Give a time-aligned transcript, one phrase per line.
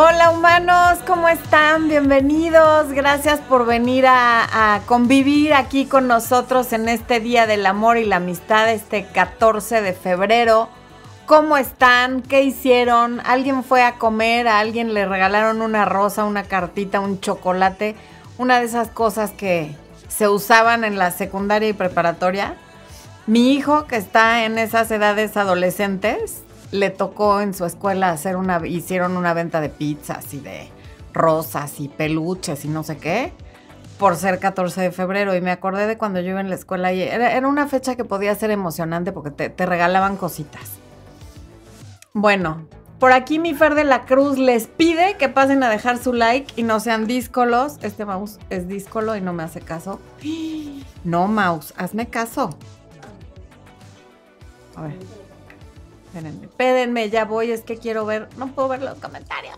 [0.00, 1.88] Hola humanos, ¿cómo están?
[1.88, 2.92] Bienvenidos.
[2.92, 8.16] Gracias por venir a, convivir aquí con nosotros en este Día del Amor y la
[8.16, 10.68] Amistad, este 14 de febrero.
[11.26, 12.22] ¿Cómo están?
[12.22, 13.20] ¿Qué hicieron?
[13.24, 14.46] ¿Alguien fue a comer?
[14.46, 17.96] ¿A alguien le regalaron una rosa, una cartita, un chocolate?
[18.38, 19.74] Una de esas cosas que
[20.06, 22.54] se usaban en la secundaria y preparatoria.
[23.26, 28.66] Mi hijo, que está en esas edades adolescentes, le tocó en su escuela hacer una,
[28.66, 30.68] hicieron una venta de pizzas y de
[31.12, 33.32] rosas y peluches y no sé qué,
[33.98, 35.34] por ser 14 de febrero.
[35.34, 38.04] Y me acordé de cuando yo iba en la escuela y era, una fecha que
[38.04, 40.78] podía ser emocionante porque te, te, regalaban cositas.
[42.12, 42.66] Bueno,
[42.98, 46.52] por aquí mi Fer de la Cruz les pide que pasen a dejar su like
[46.56, 47.78] y no sean díscolos.
[47.82, 50.00] Este mouse es díscolo y no me hace caso.
[51.04, 52.50] No, mouse, hazme caso.
[54.74, 55.17] A ver.
[56.18, 59.56] Espérenme, espérenme, ya voy, es que quiero ver, no puedo ver los comentarios.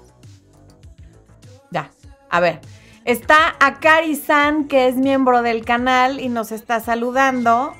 [1.70, 1.90] Ya,
[2.28, 2.60] a ver.
[3.04, 7.72] Está Akari-san, que es miembro del canal y nos está saludando.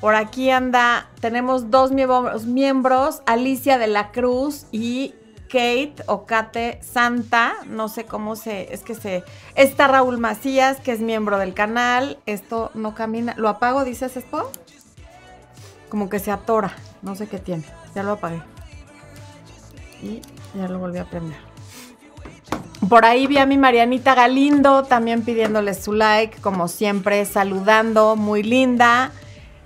[0.00, 5.14] Por aquí anda, tenemos dos miembros, miembros, Alicia de la Cruz y
[5.46, 9.22] Kate o Kate Santa, no sé cómo se, es que se,
[9.54, 14.50] está Raúl Macías, que es miembro del canal, esto no camina, ¿lo apago, dices, Expo?
[15.88, 17.64] Como que se atora, no sé qué tiene,
[17.94, 18.42] ya lo apagué.
[20.02, 20.20] Y
[20.56, 21.38] ya lo volví a prender.
[22.88, 28.42] Por ahí vi a mi Marianita Galindo también pidiéndole su like, como siempre, saludando, muy
[28.42, 29.12] linda.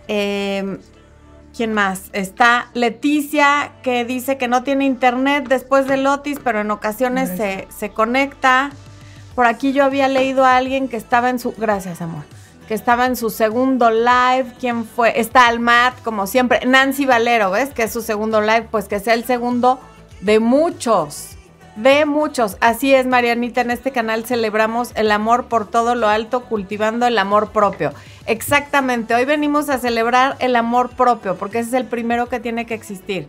[0.07, 0.79] Eh,
[1.57, 2.11] ¿Quién más?
[2.13, 7.67] Está Leticia, que dice que no tiene internet después del Otis, pero en ocasiones se,
[7.77, 8.71] se, conecta.
[9.35, 11.53] Por aquí yo había leído a alguien que estaba en su.
[11.59, 12.23] Gracias, amor.
[12.69, 14.53] Que estaba en su segundo live.
[14.61, 15.19] ¿Quién fue?
[15.19, 16.65] Está Almat, como siempre.
[16.67, 17.71] Nancy Valero, ¿ves?
[17.71, 18.69] Que es su segundo live.
[18.71, 19.81] Pues que sea el segundo
[20.21, 21.31] de muchos.
[21.77, 22.59] De muchos.
[22.61, 23.63] Así es, Marianita.
[23.63, 27.93] En este canal celebramos el amor por todo lo alto, cultivando el amor propio.
[28.29, 32.67] Exactamente, hoy venimos a celebrar el amor propio, porque ese es el primero que tiene
[32.67, 33.27] que existir.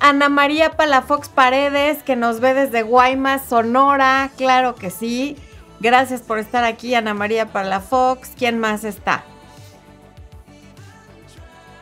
[0.00, 5.36] Ana María Palafox Paredes, que nos ve desde Guaymas, Sonora, claro que sí.
[5.84, 8.30] Gracias por estar aquí, Ana María Palafox.
[8.38, 9.22] ¿Quién más está?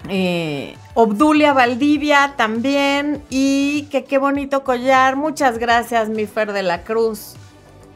[0.09, 3.23] Eh, Obdulia Valdivia también.
[3.31, 5.15] Y que qué bonito collar.
[5.15, 7.35] Muchas gracias, mi Fer de la Cruz.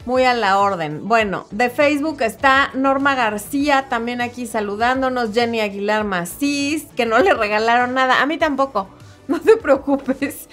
[0.05, 1.09] Muy a la orden.
[1.09, 5.33] Bueno, de Facebook está Norma García también aquí saludándonos.
[5.33, 8.21] Jenny Aguilar Macís, que no le regalaron nada.
[8.21, 8.87] A mí tampoco.
[9.27, 10.47] No te preocupes.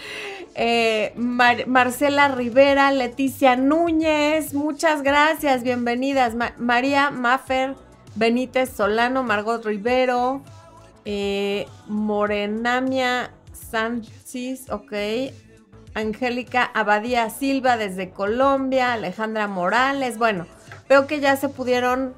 [0.57, 6.37] Eh, Mar Marcela Rivera, Leticia Núñez, muchas gracias, bienvenidas.
[6.37, 7.75] Ma María Maffer,
[8.15, 10.43] Benítez Solano, Margot Rivero,
[11.05, 14.93] eh, Morenamia Sánchez, ok.
[15.95, 20.19] Angélica Abadía Silva desde Colombia, Alejandra Morales.
[20.19, 20.47] Bueno,
[20.89, 22.15] veo que ya se pudieron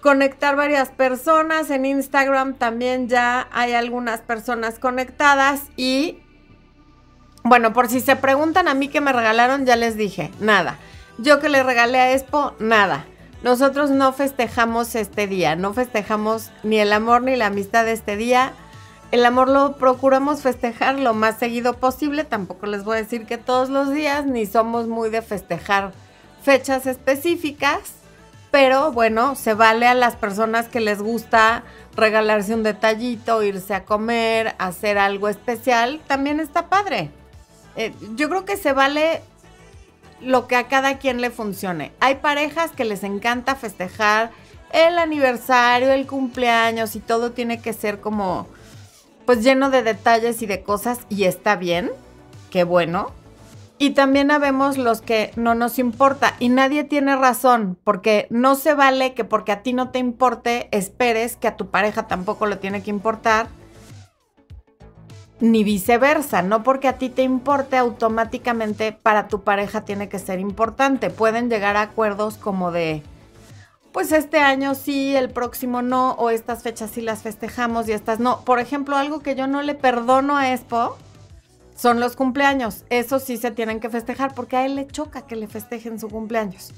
[0.00, 1.70] conectar varias personas.
[1.70, 5.62] En Instagram también ya hay algunas personas conectadas.
[5.76, 6.18] Y
[7.42, 10.78] bueno, por si se preguntan a mí que me regalaron, ya les dije, nada.
[11.18, 13.04] Yo que le regalé a Expo, nada.
[13.42, 18.16] Nosotros no festejamos este día, no festejamos ni el amor ni la amistad de este
[18.16, 18.52] día
[19.10, 22.22] el amor lo procuramos festejar lo más seguido posible.
[22.22, 25.92] Tampoco les voy a decir que todos los días, ni somos muy de festejar
[26.42, 27.94] fechas específicas.
[28.52, 31.64] Pero bueno, se vale a las personas que les gusta
[31.96, 36.00] regalarse un detallito, irse a comer, hacer algo especial.
[36.06, 37.10] También está padre.
[37.80, 39.22] Eh, yo creo que se vale
[40.20, 41.92] lo que a cada quien le funcione.
[41.98, 44.32] Hay parejas que les encanta festejar
[44.70, 48.46] el aniversario, el cumpleaños y todo tiene que ser como
[49.24, 51.90] pues lleno de detalles y de cosas y está bien,
[52.50, 53.12] qué bueno.
[53.78, 58.74] Y también habemos los que no nos importa y nadie tiene razón, porque no se
[58.74, 62.58] vale que porque a ti no te importe, esperes que a tu pareja tampoco lo
[62.58, 63.48] tiene que importar,
[65.40, 70.38] ni viceversa, no porque a ti te importe automáticamente para tu pareja tiene que ser
[70.38, 71.10] importante.
[71.10, 73.02] Pueden llegar a acuerdos como de,
[73.92, 78.20] pues este año sí, el próximo no, o estas fechas sí las festejamos y estas
[78.20, 78.42] no.
[78.42, 80.96] Por ejemplo, algo que yo no le perdono a Expo
[81.74, 82.84] son los cumpleaños.
[82.90, 86.08] Eso sí se tienen que festejar porque a él le choca que le festejen su
[86.08, 86.72] cumpleaños.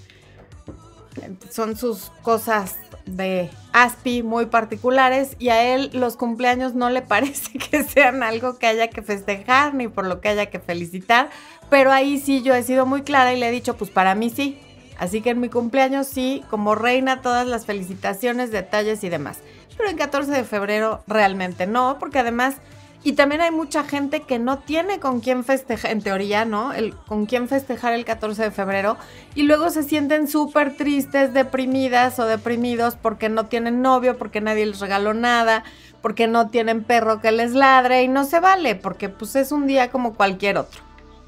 [1.51, 2.77] Son sus cosas
[3.07, 8.59] de ASPI muy particulares y a él los cumpleaños no le parece que sean algo
[8.59, 11.31] que haya que festejar ni por lo que haya que felicitar.
[11.71, 14.31] Pero ahí sí yo he sido muy clara y le he dicho, pues para mí
[14.31, 14.61] sí
[15.03, 19.39] Así que en mi cumpleaños sí, como reina, todas las felicitaciones, detalles y demás.
[19.77, 22.57] Pero en 14 de febrero realmente no, porque además
[23.05, 26.73] Y también hay mucha gente que no tiene con quién festejar, en teoría, ¿no?
[26.73, 28.97] El, con quién festejar el 14 de febrero.
[29.35, 34.67] Y luego se sienten súper tristes, deprimidas o deprimidos porque no tienen novio, porque nadie
[34.67, 35.65] les regaló nada,
[36.01, 39.67] porque no tienen perro que les ladre y no se vale, porque pues es un
[39.67, 40.81] día como cualquier otro.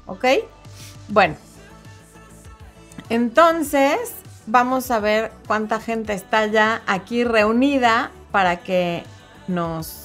[0.05, 0.25] ¿Ok?
[1.09, 1.35] Bueno.
[3.09, 3.99] Entonces,
[4.47, 9.03] vamos a ver cuánta gente está ya aquí reunida para que
[9.47, 10.04] nos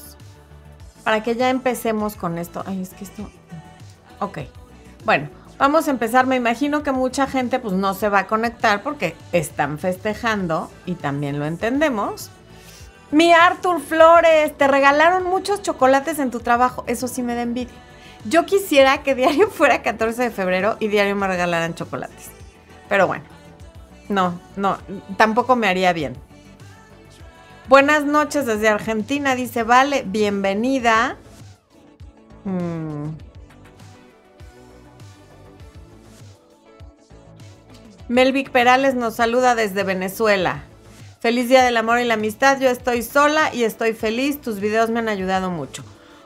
[1.10, 2.62] para que ya empecemos con esto.
[2.68, 3.28] Ay, es que esto...
[4.20, 4.38] Ok,
[5.04, 5.28] bueno,
[5.58, 6.24] vamos a empezar.
[6.24, 10.94] Me imagino que mucha gente pues no se va a conectar porque están festejando y
[10.94, 12.30] también lo entendemos.
[13.10, 16.84] Mi Arthur Flores, te regalaron muchos chocolates en tu trabajo.
[16.86, 17.74] Eso sí me da envidia.
[18.26, 22.30] Yo quisiera que diario fuera 14 de febrero y diario me regalaran chocolates.
[22.88, 23.24] Pero bueno,
[24.08, 24.78] no, no,
[25.16, 26.16] tampoco me haría bien.
[27.70, 31.16] Buenas noches desde Argentina, dice Vale, bienvenida.
[32.42, 33.10] Mm.
[38.08, 40.64] Melvic Perales nos saluda desde Venezuela.
[41.20, 42.58] Feliz Día del Amor y la Amistad.
[42.58, 44.40] Yo estoy sola y estoy feliz.
[44.40, 45.84] Tus videos me han ayudado mucho.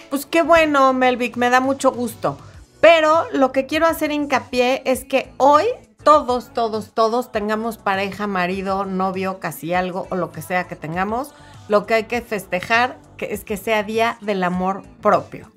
[0.08, 2.38] Pues qué bueno, Melvic, me da mucho gusto.
[2.80, 5.66] Pero lo que quiero hacer hincapié es que hoy
[6.04, 11.34] todos, todos, todos tengamos pareja, marido, novio, casi algo o lo que sea que tengamos,
[11.68, 15.50] lo que hay que festejar es que sea día del amor propio.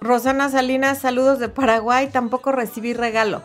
[0.00, 3.42] Rosana Salinas, saludos de Paraguay, tampoco recibí regalo.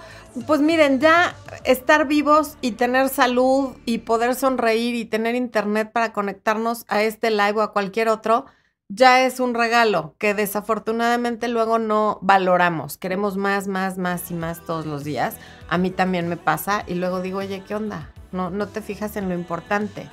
[0.48, 1.36] Pues miren, ya
[1.66, 7.32] estar vivos y tener salud y poder sonreír y tener internet para conectarnos a este
[7.32, 8.46] live o a cualquier otro,
[8.94, 12.98] ya es un regalo que desafortunadamente luego no valoramos.
[12.98, 15.36] Queremos más, más, más y más todos los días.
[15.70, 18.12] A mí también me pasa y luego digo, oye, ¿qué onda?
[18.32, 20.10] No, no te fijas en lo importante.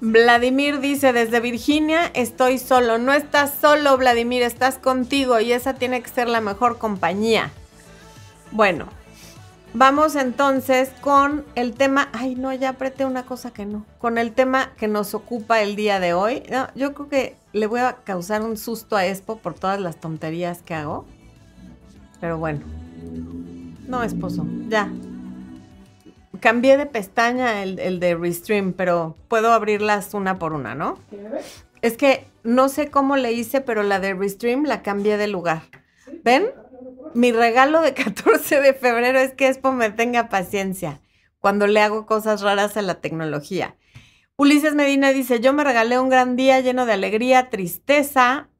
[0.00, 2.98] Vladimir dice, desde Virginia estoy solo.
[2.98, 7.50] No estás solo, Vladimir, estás contigo y esa tiene que ser la mejor compañía.
[8.52, 8.86] Bueno,
[9.78, 12.08] Vamos entonces con el tema.
[12.14, 13.84] Ay, no, ya apreté una cosa que no.
[13.98, 16.42] Con el tema que nos ocupa el día de hoy.
[16.74, 20.62] yo creo que le voy a causar un susto a Expo por todas las tonterías
[20.62, 21.04] que hago.
[22.22, 22.60] Pero bueno.
[23.86, 24.90] No, esposo, ya.
[26.40, 30.98] Cambié de pestaña el, el de Restream, pero puedo abrirlas una por una, ¿no?
[31.82, 35.64] Es que no sé cómo le hice, pero la de Restream la cambié de lugar.
[36.24, 36.46] ¿Ven?
[37.16, 41.00] Mi regalo de 14 de febrero es que Expo me tenga paciencia
[41.38, 43.76] cuando le hago cosas raras a la tecnología.
[44.36, 48.50] Ulises Medina dice, yo me regalé un gran día lleno de alegría, tristeza,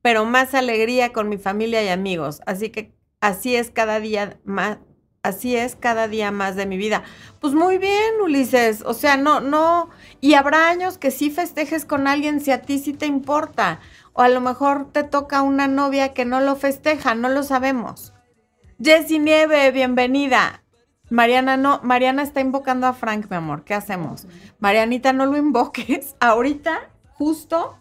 [0.00, 2.40] pero más alegría con mi familia y amigos.
[2.46, 4.78] Así que así es cada día más,
[5.24, 7.02] así es cada día más de mi vida.
[7.40, 8.82] Pues muy bien, Ulises.
[8.82, 9.90] O sea, no, no.
[10.20, 13.80] Y habrá años que sí festejes con alguien si a ti sí te importa
[14.12, 18.12] o a lo mejor te toca una novia que no lo festeja, no lo sabemos.
[18.80, 20.62] Jessie Nieve, bienvenida.
[21.10, 23.64] Mariana no, Mariana está invocando a Frank, mi amor.
[23.64, 24.26] ¿Qué hacemos?
[24.58, 26.16] Marianita, no lo invoques.
[26.20, 27.78] Ahorita, justo,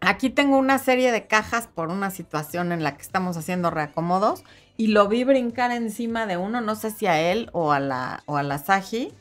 [0.00, 4.44] aquí tengo una serie de cajas por una situación en la que estamos haciendo reacomodos
[4.80, 8.22] y lo vi brincar encima de uno, no sé si a él o a la,
[8.24, 9.12] o a la Saji,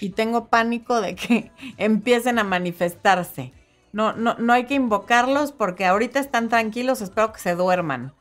[0.00, 3.52] y tengo pánico de que empiecen a manifestarse.
[3.92, 8.12] No, no, no hay que invocarlos porque ahorita están tranquilos, espero que se duerman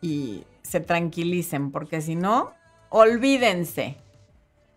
[0.00, 2.52] y se tranquilicen, porque si no,
[2.90, 3.96] olvídense.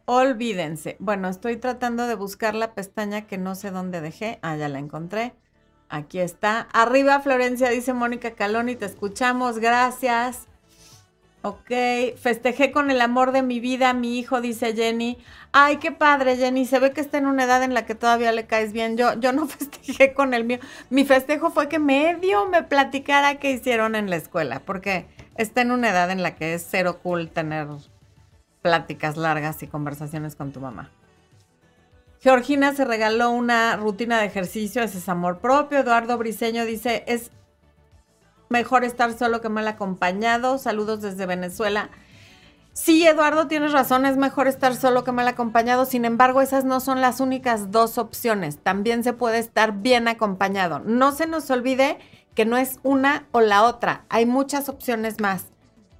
[0.06, 0.96] Olvídense.
[0.98, 4.40] Bueno, estoy tratando de buscar la pestaña que no sé dónde dejé.
[4.42, 5.36] Ah, ya la encontré.
[5.88, 6.62] Aquí está.
[6.74, 9.60] Arriba, Florencia, dice Mónica Caloni, te escuchamos.
[9.60, 10.48] Gracias.
[11.46, 11.72] Ok,
[12.16, 15.18] festejé con el amor de mi vida, mi hijo, dice Jenny.
[15.52, 16.66] Ay, qué padre, Jenny.
[16.66, 18.96] Se ve que está en una edad en la que todavía le caes bien.
[18.96, 20.60] Yo, yo no festejé con el mío.
[20.90, 25.72] Mi festejo fue que medio me platicara qué hicieron en la escuela, porque está en
[25.72, 27.68] una edad en la que es cero cool tener
[28.62, 30.92] pláticas largas y conversaciones con tu mamá.
[32.22, 35.80] Georgina se regaló una rutina de ejercicio, ese es amor propio.
[35.80, 37.32] Eduardo Briseño dice, es
[38.50, 40.58] mejor estar solo que mal acompañado.
[40.58, 41.90] Saludos desde Venezuela.
[42.74, 45.86] Sí, Eduardo, tienes razón, es mejor estar solo que mal acompañado.
[45.86, 48.58] Sin embargo, esas no son las únicas dos opciones.
[48.58, 50.80] También se puede estar bien acompañado.
[50.80, 52.00] No se nos olvide
[52.34, 54.06] que no es una o la otra.
[54.10, 55.52] Hay muchas opciones más.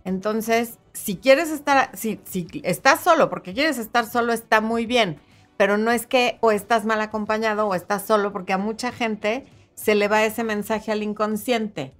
[0.04, 2.20] Entonces, si quieres estar, si,
[2.64, 5.20] estás solo, porque quieres estar solo, está muy bien.
[5.58, 9.46] Pero no es que o estás mal acompañado o estás solo, porque a mucha gente
[9.76, 11.94] se le va ese mensaje al inconsciente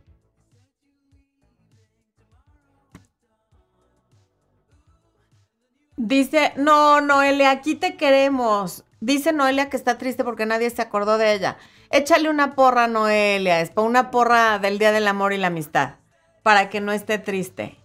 [6.06, 8.84] Dice, no, Noelia, aquí te queremos.
[9.00, 11.56] Dice Noelia que está triste porque nadie se acordó de ella.
[11.92, 15.96] Échale una porra Noelia, es una porra del Día del Amor y la Amistad,
[16.44, 17.80] para que no esté triste.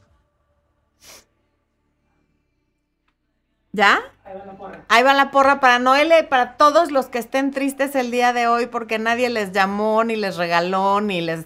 [3.70, 4.00] ¿Ya?
[4.24, 4.84] Ahí va la porra.
[4.88, 8.32] Ahí va la porra para Noelia y para todos los que estén tristes el día
[8.32, 11.44] de hoy porque nadie les llamó, ni les regaló, ni les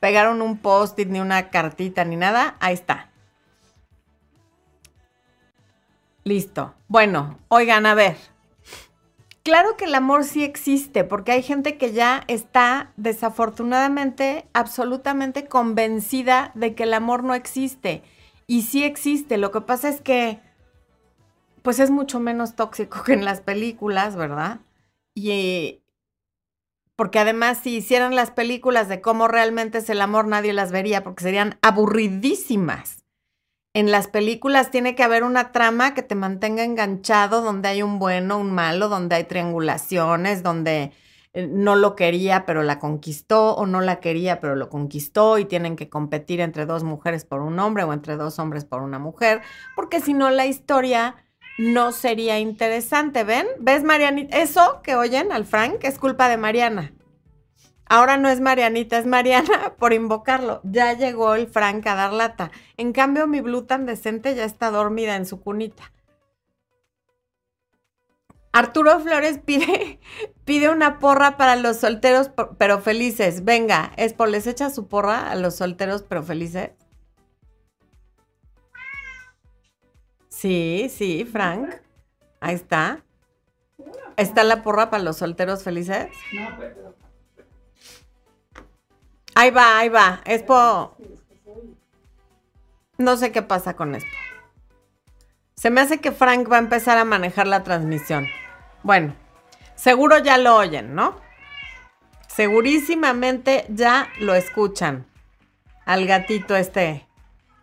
[0.00, 2.56] pegaron un post-it, ni una cartita, ni nada.
[2.60, 3.10] Ahí está.
[6.24, 6.74] Listo.
[6.88, 8.16] Bueno, oigan, a ver.
[9.42, 16.50] Claro que el amor sí existe, porque hay gente que ya está desafortunadamente absolutamente convencida
[16.54, 18.02] de que el amor no existe.
[18.46, 19.36] Y sí existe.
[19.36, 20.40] Lo que pasa es que,
[21.60, 24.60] pues es mucho menos tóxico que en las películas, ¿verdad?
[25.14, 25.82] Y
[26.96, 31.04] porque además si hicieran las películas de cómo realmente es el amor, nadie las vería,
[31.04, 33.03] porque serían aburridísimas
[33.74, 37.98] en las películas tiene que haber una trama que te mantenga enganchado, donde hay un
[37.98, 40.92] bueno, un malo, donde hay triangulaciones, donde
[41.32, 45.44] eh, no lo quería pero la conquistó o no la quería pero lo conquistó y
[45.44, 49.00] tienen que competir entre dos mujeres por un hombre o entre dos hombres por una
[49.00, 49.42] mujer,
[49.74, 51.16] porque si no la historia
[51.58, 53.46] no sería interesante, ¿ven?
[53.58, 54.22] ¿Ves Mariana?
[54.30, 56.92] Eso que oyen al Frank es culpa de Mariana.
[57.86, 60.60] Ahora no es Marianita, es Mariana por invocarlo.
[60.64, 62.50] Ya llegó el Frank a dar lata.
[62.76, 65.92] En cambio, mi Blue tan decente ya está dormida en su cunita.
[68.52, 69.98] Arturo Flores pide,
[70.44, 73.44] pide una porra para los solteros pero felices.
[73.44, 76.70] Venga, Espo, ¿les echa su porra a los solteros pero felices?
[80.28, 81.74] Sí, sí, Frank.
[82.40, 83.02] Ahí está.
[84.16, 86.08] ¿Está la porra para los solteros felices?
[86.32, 87.03] No, pero...
[89.34, 90.20] Ahí va, ahí va.
[90.24, 90.96] Expo.
[92.98, 94.10] No sé qué pasa con esto.
[95.56, 98.26] Se me hace que Frank va a empezar a manejar la transmisión.
[98.82, 99.14] Bueno,
[99.74, 101.20] seguro ya lo oyen, ¿no?
[102.28, 105.06] Segurísimamente ya lo escuchan.
[105.84, 107.06] Al gatito este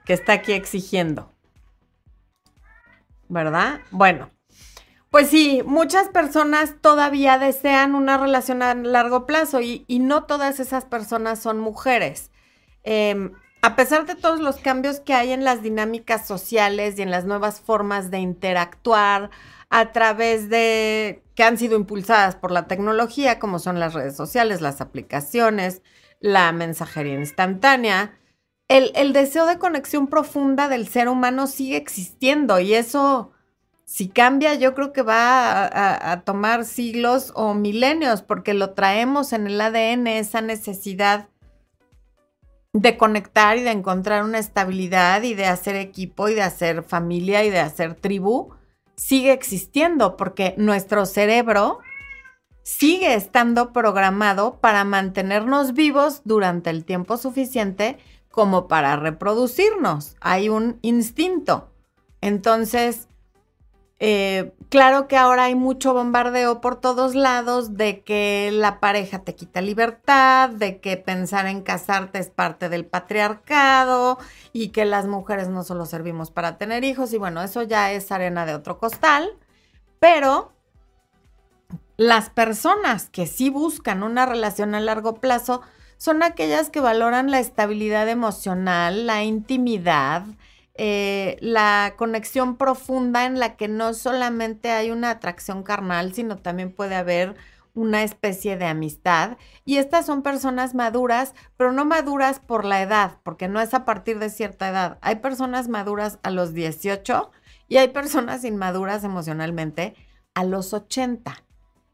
[0.06, 1.32] que está aquí exigiendo.
[3.30, 3.82] ¿Verdad?
[3.92, 4.30] Bueno,
[5.12, 10.86] pues sí, muchas personas todavía desean una relación a largo plazo y, no todas esas
[10.86, 12.32] personas son mujeres.
[12.84, 17.12] Em, a pesar de todos los cambios que hay en las dinámicas sociales y en
[17.12, 19.32] las nuevas formas de interactuar
[19.70, 24.62] a través de que han sido impulsadas por la tecnología, como son las redes sociales,
[24.62, 25.82] las aplicaciones,
[26.22, 28.18] la mensajería instantánea,
[28.70, 33.34] el, el deseo de conexión profunda del ser humano sigue existiendo y eso
[33.92, 35.66] si cambia, yo creo que va
[36.14, 41.28] a, tomar siglos o milenios, porque lo traemos en el ADN, esa necesidad
[42.72, 47.44] de conectar y de encontrar una estabilidad y de hacer equipo y de hacer familia
[47.44, 48.54] y de hacer tribu,
[48.96, 51.80] sigue existiendo, porque nuestro cerebro
[52.64, 57.98] sigue estando programado para mantenernos vivos durante el tiempo suficiente
[58.30, 60.16] como para reproducirnos.
[60.22, 61.74] Hay un instinto.
[62.22, 63.10] Entonces,
[64.04, 69.36] eh, claro que ahora hay mucho bombardeo por todos lados de que la pareja te
[69.36, 74.18] quita libertad, de que pensar en casarte es parte del patriarcado
[74.54, 78.12] y que las mujeres no solo servimos para tener hijos y bueno, eso ya es
[78.12, 79.30] arena de otro costal,
[80.00, 80.52] pero
[81.96, 85.62] las personas que sí buscan una relación a largo plazo
[85.98, 90.24] son aquellas que valoran la estabilidad emocional, la intimidad,
[90.76, 96.72] eh, la conexión profunda en la que no solamente hay una atracción carnal, sino también
[96.74, 97.36] puede haber
[97.74, 99.38] una especie de amistad.
[99.66, 103.86] Y estas son personas maduras, pero no maduras por la edad, porque no es a
[103.86, 104.98] partir de cierta edad.
[105.02, 107.32] Hay personas maduras a los 18
[107.68, 109.96] y hay personas inmaduras emocionalmente
[110.34, 111.44] a los 80.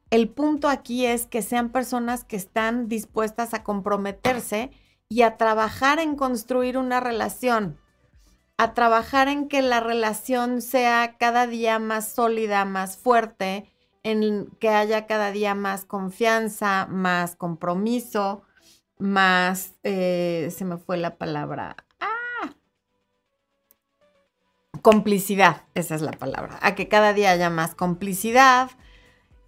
[0.10, 4.72] El punto aquí es que sean personas que están dispuestas a comprometerse
[5.10, 7.78] y a trabajar en construir una relación
[8.58, 13.72] a trabajar en que la relación sea cada día más sólida, más fuerte,
[14.04, 18.42] en que haya cada día más confianza, más compromiso,
[18.98, 22.54] más, eh, se me fue la palabra, ¡ah!
[24.82, 28.72] complicidad, esa es la palabra, a que cada día haya más complicidad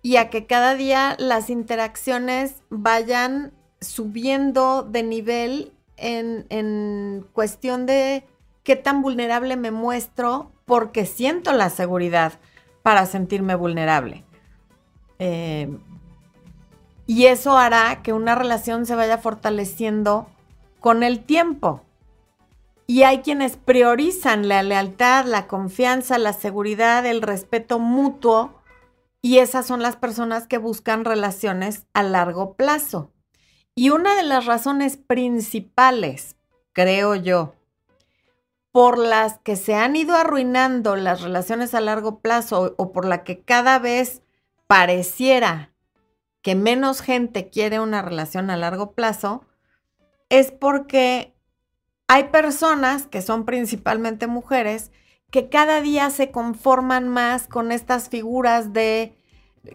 [0.03, 8.23] y a que cada día las interacciones vayan subiendo de nivel en, en cuestión de
[8.69, 12.33] qué tan vulnerable me muestro porque siento la seguridad
[12.83, 14.23] para sentirme vulnerable.
[15.17, 15.75] Eh,
[17.07, 20.27] y eso hará que una relación se vaya fortaleciendo
[20.79, 21.81] con el tiempo.
[22.85, 28.61] Y hay quienes priorizan la lealtad, la confianza, la seguridad, el respeto mutuo
[29.23, 33.11] Y esas son las personas que buscan relaciones a largo plazo.
[33.73, 36.35] Y una de las razones principales,
[36.71, 37.55] creo yo,
[38.71, 43.23] por las que se han ido arruinando las relaciones a largo plazo o por la
[43.23, 44.21] que cada vez
[44.67, 45.73] pareciera
[46.41, 49.45] que menos gente quiere una relación a largo plazo,
[50.29, 51.35] es porque
[52.07, 54.91] hay personas, que son principalmente mujeres,
[55.31, 59.15] que cada día se conforman más con estas figuras de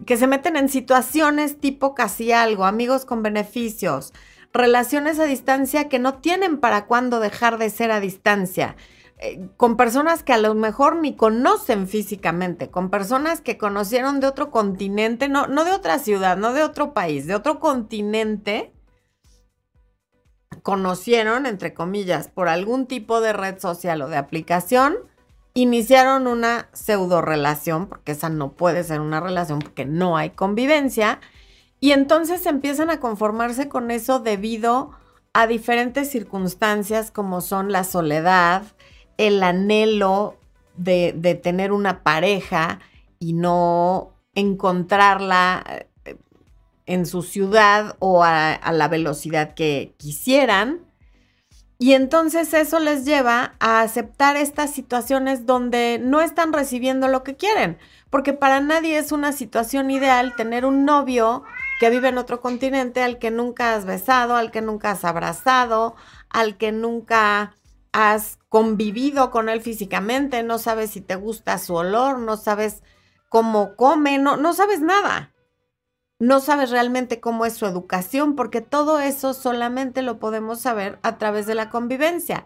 [0.05, 4.13] que se meten en situaciones tipo casi algo, amigos con beneficios,
[4.55, 8.75] relaciones a distancia que no tienen para cuándo dejar de ser a distancia,
[9.17, 14.27] eh, con personas que a lo mejor ni conocen físicamente, con personas que conocieron de
[14.27, 18.73] otro continente, no, no de otra ciudad, no de otro país, de otro continente,
[20.63, 24.95] conocieron, entre comillas, por algún tipo de red social o de aplicación,
[25.53, 31.19] iniciaron una pseudo relación, porque esa no puede ser una relación porque no hay convivencia,
[31.85, 34.89] y entonces empiezan a conformarse con eso debido
[35.33, 38.63] a diferentes circunstancias como son la soledad,
[39.17, 40.39] el anhelo
[40.77, 42.79] de, tener una pareja
[43.19, 45.63] y no encontrarla
[46.05, 46.17] eh,
[46.87, 50.79] en su ciudad o a, la velocidad que quisieran.
[51.77, 57.35] Y entonces eso les lleva a aceptar estas situaciones donde no están recibiendo lo que
[57.35, 57.77] quieren,
[58.09, 61.43] porque para nadie es una situación ideal tener un novio
[61.79, 65.95] que vive en otro continente al que nunca has besado, al que nunca has abrazado,
[66.29, 67.55] al que nunca
[67.91, 72.83] has convivido con él físicamente, no sabes si te gusta su olor, no sabes
[73.29, 75.31] cómo come, no, no sabes nada.
[76.17, 81.17] No sabes realmente cómo es su educación, porque todo eso solamente lo podemos saber a
[81.17, 82.45] través de la convivencia.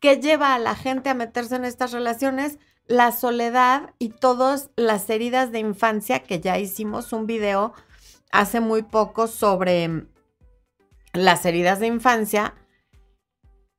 [0.00, 2.58] ¿Qué lleva a la gente a meterse en estas relaciones?
[2.86, 7.74] La soledad y todas las heridas de infancia, que ya hicimos un video
[8.32, 10.06] hace muy poco sobre
[11.12, 12.54] las heridas de infancia,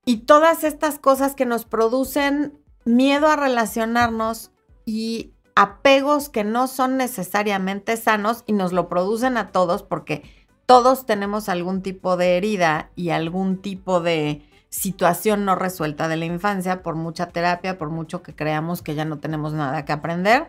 [0.05, 4.51] y todas estas cosas que nos producen miedo a relacionarnos
[4.85, 10.23] y apegos que no son necesariamente sanos y nos lo producen a todos porque
[10.65, 16.25] todos tenemos algún tipo de herida y algún tipo de situación no resuelta de la
[16.25, 20.47] infancia por mucha terapia, por mucho que creamos que ya no tenemos nada que aprender.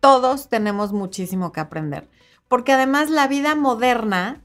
[0.00, 2.08] Todos tenemos muchísimo que aprender.
[2.50, 4.42] Porque además la vida moderna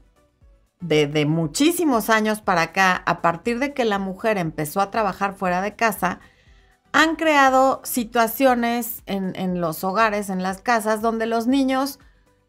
[0.78, 5.60] de, muchísimos años para acá, a partir de que la mujer empezó a trabajar fuera
[5.60, 6.20] de casa,
[6.92, 11.98] han creado situaciones en, los hogares, en las casas, donde los niños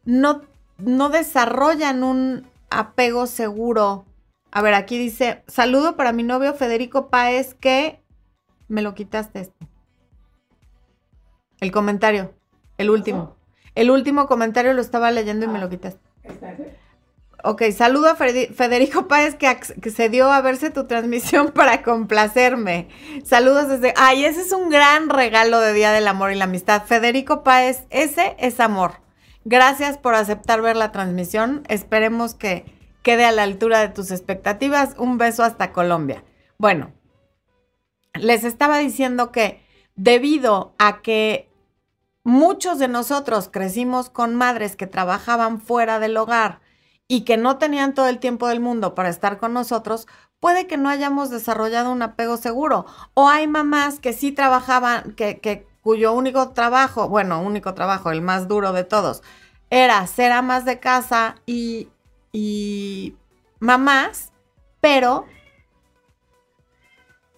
[0.04, 0.42] no,
[0.76, 4.06] no desarrollan un apego seguro.
[4.52, 8.00] A ver, aquí dice, saludo para mi novio Federico Páez que
[8.68, 9.52] me lo quitaste.
[11.58, 12.32] El comentario,
[12.76, 13.37] el último.
[13.78, 16.00] El último comentario lo estaba leyendo y me lo quitaste.
[17.44, 22.88] Ok, saludo a Federico Páez que accedió a verse tu transmisión para complacerme.
[23.22, 23.94] Saludos desde...
[23.96, 26.86] Ay, ese es un gran regalo de Día del Amor y la Amistad.
[26.86, 28.94] Federico Páez, ese es amor.
[29.44, 31.62] Gracias por aceptar ver la transmisión.
[31.68, 32.64] Esperemos que
[33.04, 34.96] quede a la altura de tus expectativas.
[34.98, 36.24] Un beso hasta Colombia.
[36.58, 36.92] Bueno,
[38.14, 39.62] les estaba diciendo que
[39.94, 41.47] debido a que
[42.28, 46.60] muchos de nosotros crecimos con madres que trabajaban fuera del hogar,
[47.08, 50.06] y que no tenían todo el tiempo del mundo para estar con nosotros,
[50.40, 52.84] puede que no hayamos desarrollado un apego seguro.
[53.14, 58.46] O hay mamás que sí trabajaban, que, cuyo único trabajo, bueno, único trabajo, el más
[58.46, 59.22] duro de todos,
[59.70, 61.88] era ser amas de casa y,
[62.30, 63.16] y
[63.58, 64.32] mamás,
[64.82, 65.24] pero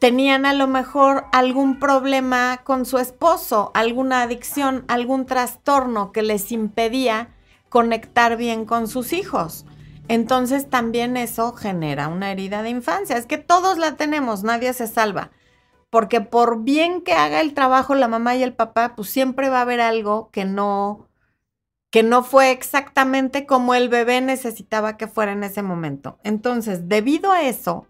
[0.00, 6.50] tenían a lo mejor algún problema con su esposo, alguna adicción, algún trastorno que les
[6.50, 7.28] impedía
[7.68, 9.66] conectar bien con sus hijos.
[10.08, 13.16] Entonces también eso genera una herida de infancia.
[13.16, 15.30] Es que todos la tenemos, nadie se salva.
[15.90, 19.58] Porque por bien que haga el trabajo la mamá y el papá, pues siempre va
[19.58, 21.06] a haber algo que no
[21.90, 26.20] que no fue exactamente como el bebé necesitaba que fuera en ese momento.
[26.22, 27.86] Entonces, debido a eso,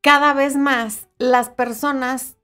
[0.00, 2.36] cada vez más las personas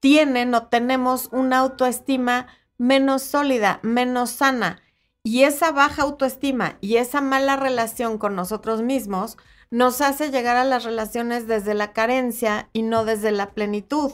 [0.00, 4.80] tienen o tenemos una autoestima menos sólida, menos sana.
[5.22, 9.36] Y esa baja autoestima y esa mala relación con nosotros mismos
[9.70, 14.12] nos hace llegar a las relaciones desde la carencia y no desde la plenitud.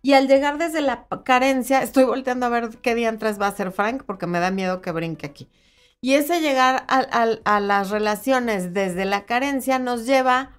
[0.00, 3.56] Y al llegar desde la carencia, estoy volteando a ver qué día antes va a
[3.56, 5.50] ser Frank porque me da miedo que brinque aquí.
[6.00, 6.98] Y ese llegar a,
[7.44, 10.50] a las relaciones desde la carencia nos lleva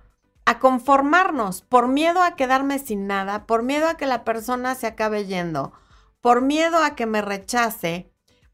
[0.45, 4.87] a conformarnos por miedo a quedarme sin nada, por miedo a que la persona se
[4.87, 5.73] acabe yendo,
[6.21, 8.11] por miedo a que me rechace,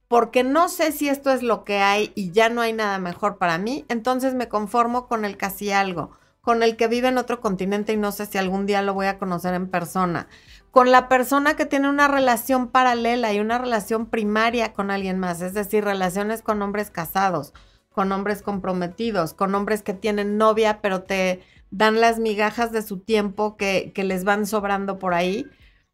[0.08, 3.38] porque no sé si esto es lo que hay y ya no hay nada mejor
[3.38, 7.40] para mí, entonces me conformo con el casi algo, con el que vive en otro
[7.40, 10.28] continente y no sé si algún día lo voy a conocer en persona,
[10.72, 15.42] con la persona que tiene una relación paralela y una relación primaria con alguien más,
[15.42, 17.54] es decir, relaciones con hombres casados,
[17.94, 23.00] con hombres comprometidos, con hombres que tienen novia pero te dan las migajas de su
[23.00, 25.48] tiempo que, que les van sobrando por ahí.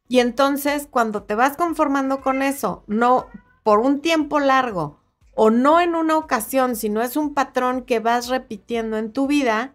[0.08, 3.28] Y entonces cuando te vas conformando con eso, no
[3.62, 4.98] por un tiempo largo
[5.34, 9.72] o no en una ocasión, sino es un patrón que vas repitiendo en tu vida,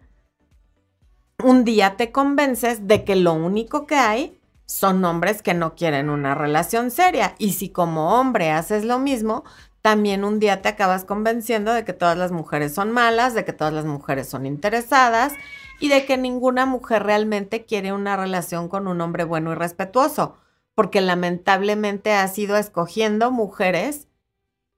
[1.42, 6.10] un día te convences de que lo único que hay son hombres que no quieren
[6.10, 7.34] una relación seria.
[7.38, 9.44] Y si como hombre haces lo mismo,
[9.80, 13.52] también un día te acabas convenciendo de que todas las mujeres son malas, de que
[13.52, 15.32] todas las mujeres son interesadas
[15.80, 20.36] y de que ninguna mujer realmente quiere una relación con un hombre bueno y respetuoso,
[20.74, 24.08] porque lamentablemente has ido escogiendo mujeres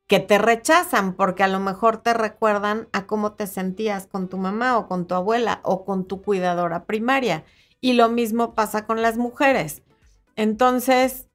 [0.06, 4.38] que te rechazan porque a lo mejor te recuerdan a cómo te sentías con tu
[4.38, 7.44] mamá o con tu abuela o con tu cuidadora primaria.
[7.80, 9.82] Y lo mismo pasa con las mujeres.
[10.36, 11.28] Entonces,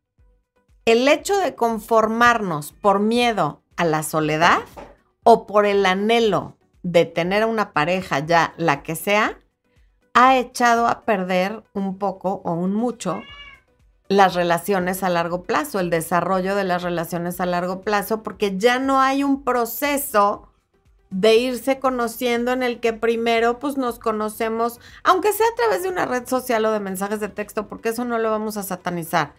[0.86, 4.60] el hecho de conformarnos por miedo a la soledad
[5.24, 9.38] o por el anhelo de tener una pareja ya, la que sea,
[10.14, 13.22] ha echado a perder un poco o un mucho
[14.08, 18.78] las relaciones a largo plazo, el desarrollo de las relaciones a largo plazo, porque ya
[18.78, 20.50] no hay un proceso
[21.12, 25.90] de irse conociendo en el que primero pues nos conocemos, aunque sea a través de
[25.90, 29.34] una red social o de mensajes de texto, porque eso no lo vamos a satanizar,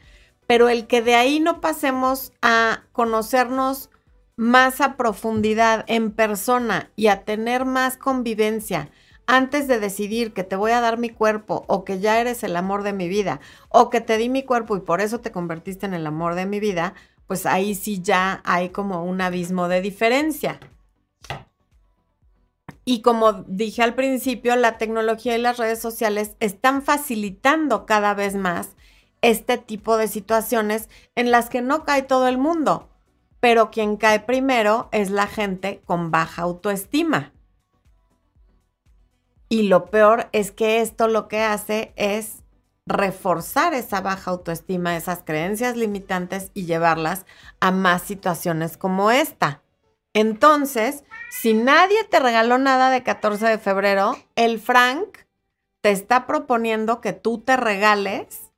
[0.47, 3.91] pero el que de ahí no pasemos a conocernos
[4.37, 8.91] más a profundidad en persona y a tener más convivencia
[9.27, 12.57] antes de decidir que te voy a dar mi cuerpo o que ya eres el
[12.57, 15.87] amor de mi vida o que te di mi cuerpo y por eso te convertiste
[15.87, 16.95] en el amor de mi vida,
[17.27, 20.61] pues ahí sí ya hay como un abismo de diferencia.
[22.85, 28.35] Y como dije al principio, la tecnología y las redes sociales están facilitando cada vez
[28.35, 28.71] más
[29.21, 32.89] este tipo de situaciones en las que no cae todo el mundo,
[33.39, 37.33] pero quien cae primero es la gente con baja autoestima.
[39.53, 42.43] Y lo peor es que esto lo que hace es
[42.87, 47.27] reforzar esa baja autoestima, esas creencias limitantes y llevarlas
[47.61, 49.61] a más situaciones como esta.
[50.15, 55.19] Entonces, si nadie te regaló nada de 14 de febrero, el Frank
[55.83, 58.53] te está proponiendo que tú te regales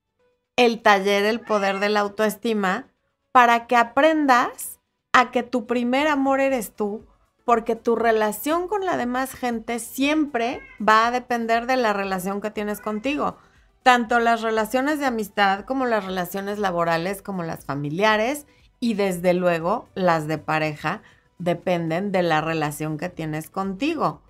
[0.54, 2.86] el taller El Poder de la Autoestima
[3.32, 4.78] para que aprendas
[5.12, 7.04] a que tu primer amor eres tú,
[7.44, 12.50] porque tu relación con la demás gente siempre va a depender de la relación que
[12.50, 13.36] tienes contigo.
[13.82, 18.46] Tanto las relaciones de amistad como las relaciones laborales, como las familiares
[18.80, 21.02] y desde luego las de pareja
[21.38, 24.22] dependen de la relación que tienes contigo.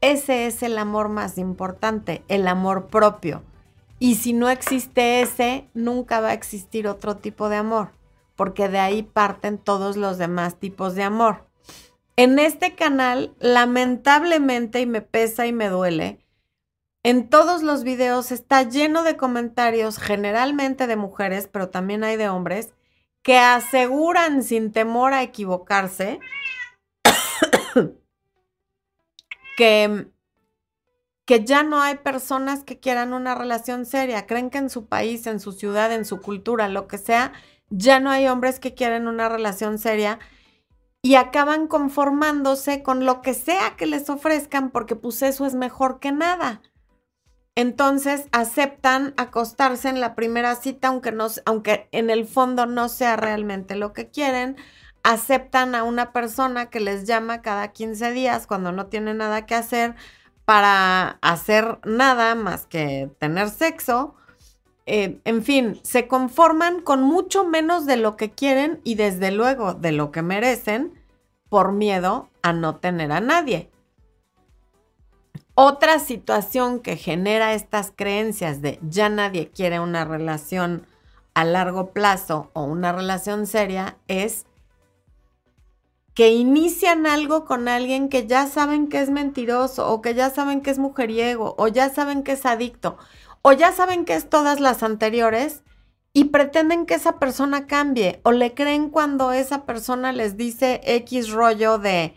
[0.00, 3.42] Ese es el amor más importante, el amor propio.
[3.98, 7.92] Y si no existe ese, nunca va a existir otro tipo de amor,
[8.34, 11.45] porque de ahí parten todos los demás tipos de amor.
[12.16, 16.26] En este canal, lamentablemente, y me pesa y me duele,
[17.02, 22.30] en todos los videos está lleno de comentarios, generalmente de mujeres, pero también hay de
[22.30, 22.72] hombres,
[23.22, 26.18] que aseguran sin temor a equivocarse
[29.56, 30.08] que,
[31.26, 34.26] que ya no hay personas que quieran una relación seria.
[34.26, 37.32] Creen que en su país, en su ciudad, en su cultura, lo que sea,
[37.68, 40.18] ya no hay hombres que quieren una relación seria
[41.06, 46.00] y acaban conformándose con lo que sea que les ofrezcan porque pues eso es mejor
[46.00, 46.62] que nada.
[47.54, 53.14] Entonces aceptan acostarse en la primera cita, aunque, no, aunque en el fondo no sea
[53.14, 54.56] realmente lo que quieren.
[55.04, 59.54] Aceptan a una persona que les llama cada 15 días cuando no tiene nada que
[59.54, 59.94] hacer
[60.44, 64.16] para hacer nada más que tener sexo.
[64.86, 69.74] Eh, en fin, se conforman con mucho menos de lo que quieren y desde luego
[69.74, 70.94] de lo que merecen
[71.48, 73.68] por miedo a no tener a nadie.
[75.54, 80.86] Otra situación que genera estas creencias de ya nadie quiere una relación
[81.34, 84.46] a largo plazo o una relación seria es
[86.14, 90.60] que inician algo con alguien que ya saben que es mentiroso o que ya saben
[90.60, 92.96] que es mujeriego o ya saben que es adicto
[93.48, 95.62] o ya saben que es todas las anteriores
[96.12, 101.30] y pretenden que esa persona cambie o le creen cuando esa persona les dice X
[101.30, 102.16] rollo de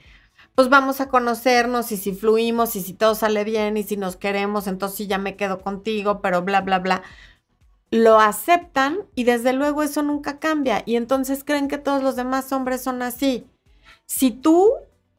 [0.56, 4.16] pues vamos a conocernos y si fluimos y si todo sale bien y si nos
[4.16, 7.04] queremos, entonces sí ya me quedo contigo, pero bla, bla, bla.
[7.92, 12.52] lo aceptan y desde luego eso nunca cambia y entonces creen que todos los demás
[12.52, 13.46] hombres son así.
[14.08, 14.72] Si tú,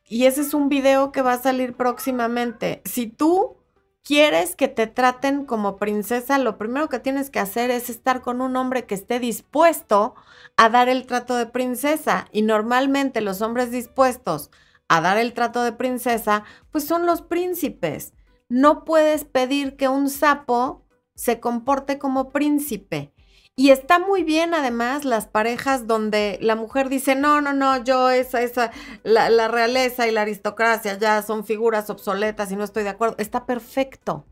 [0.08, 3.59] y ese es un video que va a salir próximamente, si tú
[4.02, 8.40] quieres que te traten como princesa, lo primero que tienes que hacer es estar con
[8.40, 10.14] un hombre que esté dispuesto
[10.56, 12.26] a dar el trato de princesa.
[12.32, 14.50] Y normalmente los hombres dispuestos
[14.88, 18.12] a dar el trato de princesa, pues son los príncipes.
[18.48, 20.84] No puedes pedir que un sapo
[21.14, 23.12] se comporte como príncipe.
[23.60, 28.08] Y está muy bien además las parejas donde la mujer dice, no, no, no, yo
[28.08, 28.70] esa, esa,
[29.02, 33.16] la, la, realeza y la aristocracia ya son figuras obsoletas y no estoy de acuerdo.
[33.18, 34.24] Está perfecto.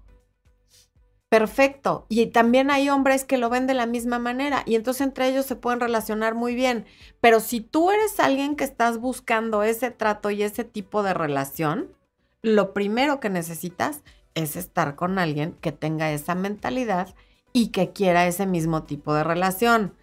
[1.29, 2.07] Perfecto.
[2.09, 5.45] Y también hay hombres que lo ven de la misma manera y entonces entre ellos
[5.45, 6.87] se pueden relacionar muy bien.
[7.21, 11.93] Pero si tú eres alguien que estás buscando ese trato y ese tipo de relación,
[12.41, 14.01] lo primero que necesitas
[14.35, 17.15] es estar con alguien que tenga esa mentalidad
[17.53, 19.95] y que quiera ese mismo tipo de relación.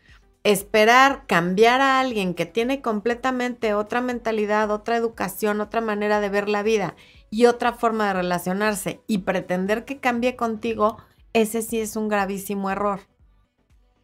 [0.44, 6.50] Esperar cambiar a alguien que tiene completamente otra mentalidad, otra educación, otra manera de ver
[6.50, 6.96] la vida
[7.32, 10.98] y otra forma de relacionarse y pretender que cambie contigo,
[11.34, 13.02] ese sí es un gravísimo error.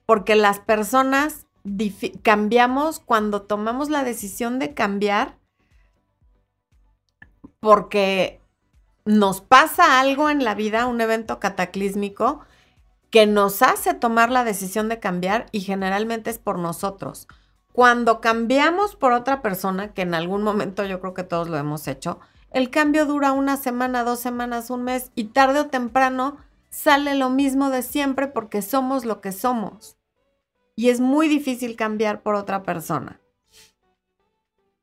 [0.06, 1.45] Porque las personas
[2.23, 5.38] cambiamos cuando tomamos la decisión de cambiar
[7.60, 8.41] porque
[9.06, 12.41] nos pasa algo en la vida, un evento cataclísmico,
[13.12, 17.28] que nos hace tomar la decisión de cambiar y generalmente es por nosotros.
[17.74, 21.88] Cuando cambiamos por otra persona, que en algún momento yo creo que todos lo hemos
[21.88, 22.19] hecho,
[22.52, 26.38] el cambio dura una semana, dos semanas, un mes y tarde o temprano
[26.69, 29.97] sale lo mismo de siempre porque somos lo que somos.
[30.76, 33.21] Y es muy difícil cambiar por otra persona.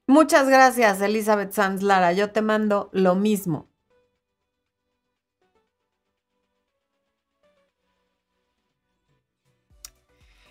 [0.07, 2.13] Muchas gracias, Elizabeth Sanz Lara.
[2.13, 3.68] Yo te mando lo mismo.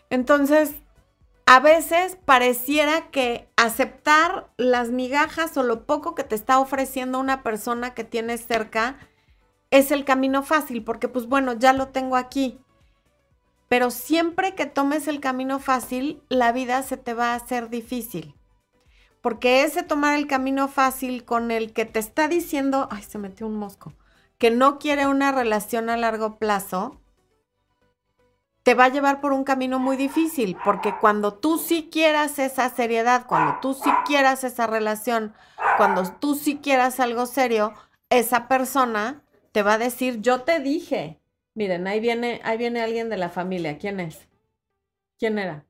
[0.09, 0.75] Entonces,
[1.45, 7.41] a veces pareciera que aceptar las migajas o lo poco que te está ofreciendo una
[7.41, 8.97] persona que tienes cerca
[9.71, 12.59] es el camino fácil, porque pues bueno, ya lo tengo aquí.
[13.69, 18.35] Pero siempre que tomes el camino fácil, la vida se te va a hacer difícil.
[19.21, 23.47] Porque ese tomar el camino fácil con el que te está diciendo, ay, se metió
[23.47, 23.93] un mosco,
[24.37, 27.01] que no quiere una relación a largo plazo,
[28.67, 32.69] te va a llevar por un camino muy difícil, porque cuando tú sí quieras esa
[32.69, 35.33] seriedad, cuando tú sí quieras esa relación,
[35.77, 37.73] cuando tú sí quieras algo serio,
[38.09, 41.21] esa persona te va a decir, yo te dije.
[41.53, 43.77] Miren, ahí viene, ahí viene alguien de la familia.
[43.77, 44.27] ¿Quién es?
[45.17, 45.63] ¿Quién era?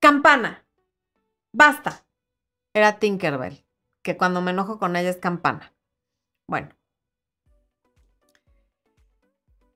[0.00, 0.66] Campana.
[1.50, 2.04] Basta.
[2.74, 3.64] Era Tinkerbell,
[4.02, 5.72] que cuando me enojo con ella es campana.
[6.46, 6.68] Bueno,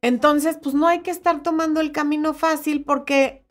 [0.03, 3.47] entonces, pues no hay que estar tomando el camino fácil porque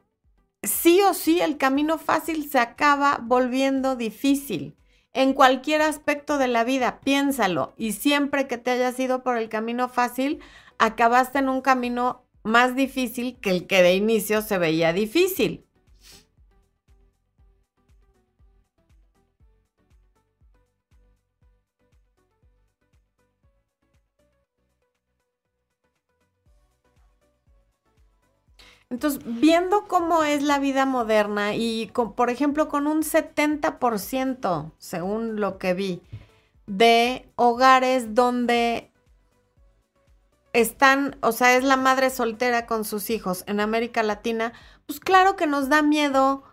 [0.62, 4.78] sí o sí el camino fácil se acaba volviendo difícil.
[5.14, 7.74] En cualquier aspecto de la vida, piénsalo.
[7.78, 10.40] Y siempre que te hayas ido por el camino fácil,
[10.78, 15.66] acabaste en un camino más difícil que el que de inicio se veía difícil.
[28.92, 35.58] Entonces, viendo cómo es la vida moderna y, por ejemplo, con un 70%, según lo
[35.58, 36.02] que vi,
[36.68, 38.92] de hogares donde
[40.52, 44.52] están, o sea, es la madre soltera con sus hijos en América Latina,
[44.86, 46.44] pues claro que nos da miedo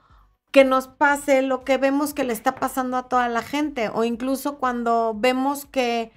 [0.53, 4.05] que nos pase lo que vemos que le está pasando a toda la gente, o
[4.05, 6.13] incluso cuando vemos que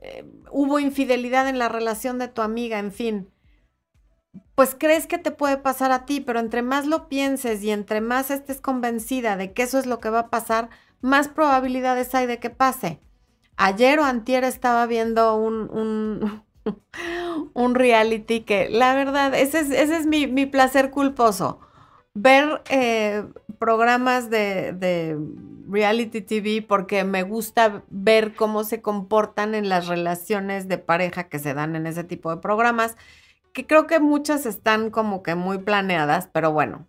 [0.00, 3.33] eh, hubo infidelidad en la relación de tu amiga, en fin
[4.54, 8.00] pues crees que te puede pasar a ti, pero entre más lo pienses y entre
[8.00, 12.26] más estés convencida de que eso es lo que va a pasar, más probabilidades hay
[12.26, 13.00] de que pase.
[13.56, 16.42] Ayer o antier estaba viendo un,
[17.54, 21.60] un, reality que, la verdad, ese es, ese es mi, placer culposo.
[22.14, 23.24] Ver eh,
[23.58, 25.18] programas de, de
[25.68, 31.38] reality TV porque me gusta ver cómo se comportan en las relaciones de pareja que
[31.38, 32.96] se dan en ese tipo de programas
[33.54, 36.88] que creo que muchas están como que muy planeadas, pero bueno.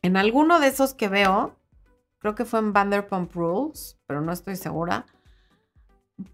[0.00, 1.54] En alguno de esos que veo,
[2.18, 5.06] creo que fue en Vanderpump Rules, pero no estoy segura,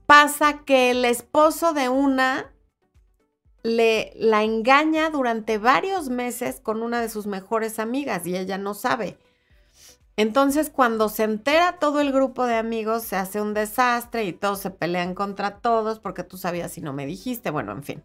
[0.07, 2.53] pasa que el esposo de una
[3.65, 8.73] le la engaña durante varios meses con una de sus mejores amigas y ella no
[8.73, 9.19] sabe.
[10.17, 14.61] Entonces, cuando se entera todo el grupo de amigos, se hace un desastre y todos
[14.61, 17.51] se pelean contra todos porque tú sabías y no me dijiste.
[17.51, 18.05] Bueno, en fin.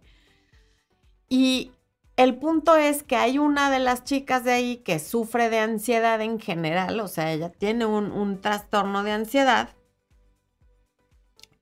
[1.33, 1.71] Y
[2.15, 6.21] el punto es que hay una de las chicas de ahí que sufre de ansiedad
[6.21, 9.69] en general, o sea, ella tiene un, un trastorno de ansiedad.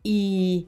[0.04, 0.68] Y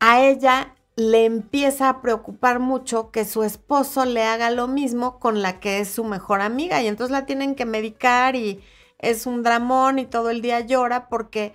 [0.00, 5.40] a ella le empieza a preocupar mucho que su esposo le haga lo mismo con
[5.40, 6.82] la que es su mejor amiga.
[6.82, 8.64] Y entonces la tienen que medicar y
[8.98, 11.54] es un dramón y todo el día llora porque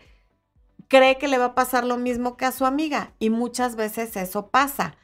[0.88, 3.12] cree que le va a pasar lo mismo que a su amiga.
[3.19, 4.95] Y muchas veces eso pasa.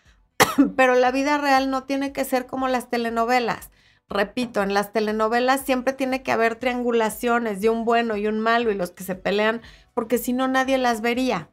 [0.76, 3.72] Pero la vida real no tiene que ser como las telenovelas.
[4.10, 8.72] Repito, en las telenovelas siempre tiene que haber triangulaciones de un bueno y un malo
[8.72, 9.62] y los que se pelean,
[9.94, 11.50] porque si no nadie las vería.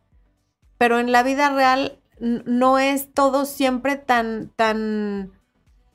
[0.76, 5.32] Pero en la vida real no es todo siempre tan, tan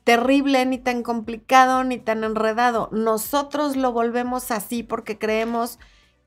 [0.04, 2.88] terrible, ni tan complicado, ni tan enredado.
[2.92, 5.78] Nosotros lo volvemos así porque creemos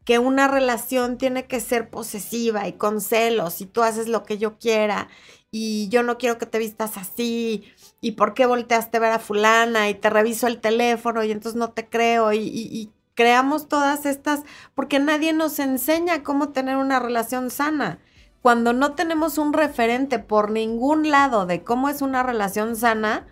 [0.03, 4.37] que una relación tiene que ser posesiva y con celos y tú haces lo que
[4.37, 5.09] yo quiera
[5.51, 7.63] y yo no quiero que te vistas así
[8.01, 11.57] y por qué volteaste a ver a fulana y te reviso el teléfono y entonces
[11.57, 14.43] no te creo y, creamos todas estas
[14.75, 17.97] porque nadie nos enseña cómo tener una relación sana
[18.41, 23.27] cuando no tenemos un referente por ningún lado de cómo es una relación sana,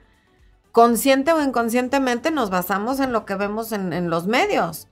[0.71, 4.89] consciente o inconscientemente nos basamos en lo que vemos en, los medios.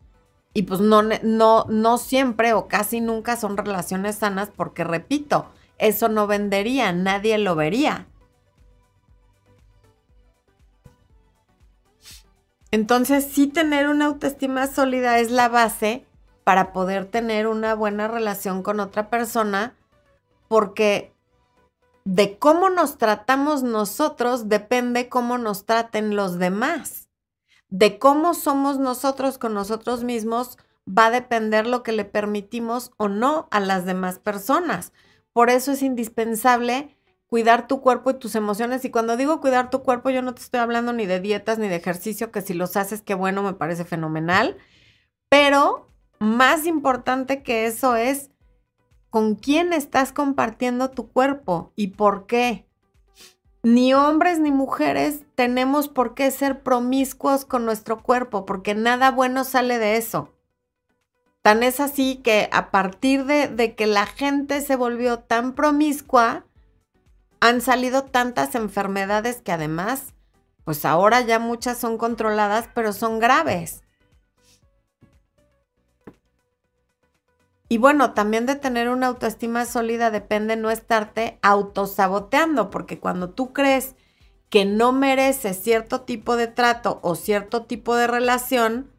[0.54, 5.48] Y pues no, no, no siempre o casi nunca son relaciones sanas porque, repito,
[5.84, 8.08] eso no vendería, nadie lo vería.
[12.72, 16.08] Entonces, sí tener una autoestima sólida es la base
[16.44, 19.76] para poder tener una buena relación con otra persona
[20.48, 21.14] porque
[22.06, 27.10] de cómo nos tratamos nosotros depende cómo nos traten los demás.
[27.70, 33.08] De cómo somos nosotros con nosotros mismos va a depender lo que le permitimos o
[33.08, 34.92] no a las demás personas.
[35.34, 36.96] Por eso es indispensable
[37.28, 38.86] cuidar tu cuerpo y tus emociones.
[38.86, 41.68] Y cuando digo cuidar tu cuerpo, yo no te estoy hablando ni de dietas ni
[41.68, 44.58] de ejercicio, que si los haces, qué bueno, me parece fenomenal.
[45.30, 45.88] Pero
[46.20, 48.30] más importante que eso es
[49.10, 52.68] con quién estás compartiendo tu cuerpo y por qué.
[53.64, 59.44] Ni hombres ni mujeres tenemos por qué ser promiscuos con nuestro cuerpo, porque nada bueno
[59.44, 60.33] sale de eso.
[61.44, 66.46] Tan es así que a partir de, que la gente se volvió tan promiscua,
[67.42, 70.14] han salido tantas enfermedades que además,
[70.64, 73.84] pues ahora ya muchas son controladas, pero son graves.
[77.68, 83.52] Y bueno, también de tener una autoestima sólida depende no estarte autosaboteando, porque cuando tú
[83.52, 83.96] crees
[84.50, 88.93] que no mereces cierto tipo de trato o cierto tipo de relación,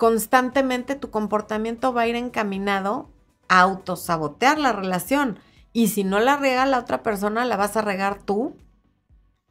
[0.00, 3.10] constantemente tu comportamiento va a ir encaminado
[3.48, 5.38] a autosabotear la relación.
[5.74, 8.56] Y si no la riega la otra persona, la vas a regar tú,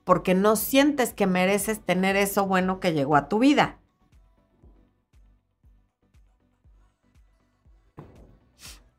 [0.03, 3.77] porque no sientes que mereces tener eso bueno que llegó a tu vida.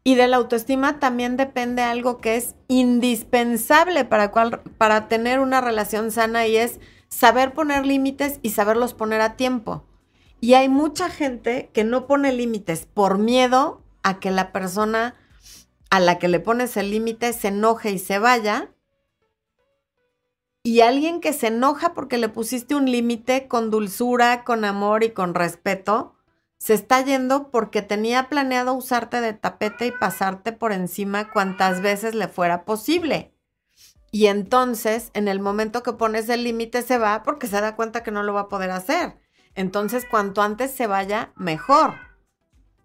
[0.04, 6.12] Y de la autoestima también depende algo que es indispensable para, para tener una relación
[6.12, 9.89] sana y es saber poner límites y saberlos poner a tiempo.
[10.40, 15.14] Y hay mucha gente que no pone límites por miedo a que la persona
[15.90, 18.72] a la que le pones el límite se enoje y se vaya.
[20.62, 25.10] Y alguien que se enoja porque le pusiste un límite con dulzura, con amor y
[25.10, 26.14] con respeto,
[26.58, 32.14] se está yendo porque tenía planeado usarte de tapete y pasarte por encima cuantas veces
[32.14, 33.34] le fuera posible.
[34.12, 38.02] Y entonces, en el momento que pones el límite, se va porque se da cuenta
[38.02, 39.19] que no lo va a poder hacer.
[39.54, 41.94] Entonces, cuanto antes se vaya, mejor.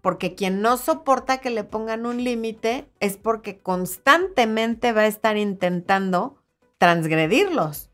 [0.01, 5.38] Porque quien no soporta que le pongan un límite es porque constantemente va a estar
[5.38, 6.43] intentando
[6.78, 7.89] transgredirlos.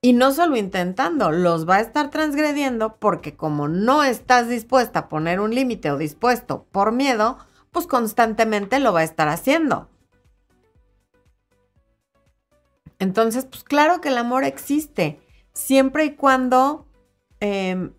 [0.00, 5.08] Y no solo intentando, los va a estar transgrediendo porque como no estás dispuesta a
[5.08, 7.38] poner un límite o dispuesto por miedo,
[7.72, 9.88] pues constantemente lo va a estar haciendo.
[12.98, 15.20] Entonces, pues claro que el amor existe,
[15.52, 16.85] siempre y cuando
[17.46, 17.92] em,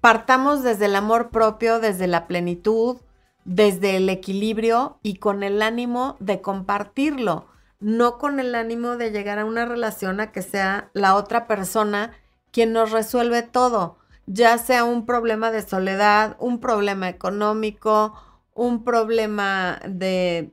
[0.00, 2.98] partamos desde el amor propio, desde la plenitud,
[3.44, 7.46] desde el equilibrio y con el ánimo de compartirlo
[7.82, 12.12] no con el ánimo de llegar a una relación a que sea la otra persona
[12.52, 18.14] quien nos resuelve todo, ya sea un problema de soledad, un problema económico,
[18.54, 20.52] un problema de,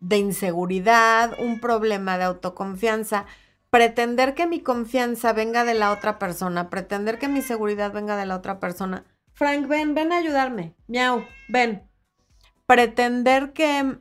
[0.00, 3.24] de inseguridad, un problema de autoconfianza.
[3.70, 8.26] Pretender que mi confianza venga de la otra persona, pretender que mi seguridad venga de
[8.26, 9.04] la otra persona.
[9.32, 10.74] Frank, ven, ven a ayudarme.
[10.86, 11.88] Miau, ven.
[12.66, 13.98] Pretender que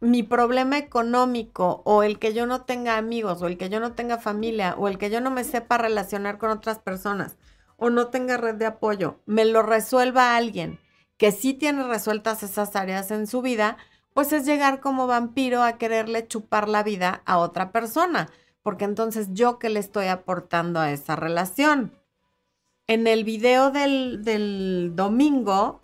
[0.00, 3.92] mi problema económico o el que yo no tenga amigos o el que yo no
[3.92, 7.36] tenga familia o el que yo no me sepa relacionar con otras personas
[7.76, 10.78] o no tenga red de apoyo, me lo resuelva alguien
[11.20, 13.76] que sí tiene resueltas esas áreas en su vida,
[14.14, 18.30] pues es llegar como vampiro a quererle chupar la vida a otra persona,
[18.62, 21.92] porque entonces yo qué le estoy aportando a esa relación.
[22.86, 25.80] En el video del, domingo,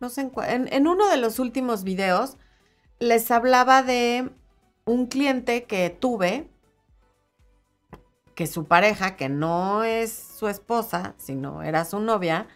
[0.00, 2.36] no sé, en, en uno de los últimos videos,
[2.98, 4.30] les hablaba de
[4.84, 6.48] un cliente que tuve,
[8.34, 12.48] que su pareja, que no es su esposa, sino era su novia,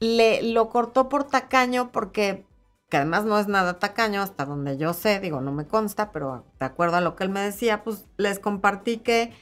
[0.00, 2.46] le lo cortó por tacaño porque,
[2.88, 6.44] que además no es nada tacaño, hasta donde yo sé, digo, no me consta, pero
[6.58, 9.32] de acuerdo a lo que él me decía, pues les compartí que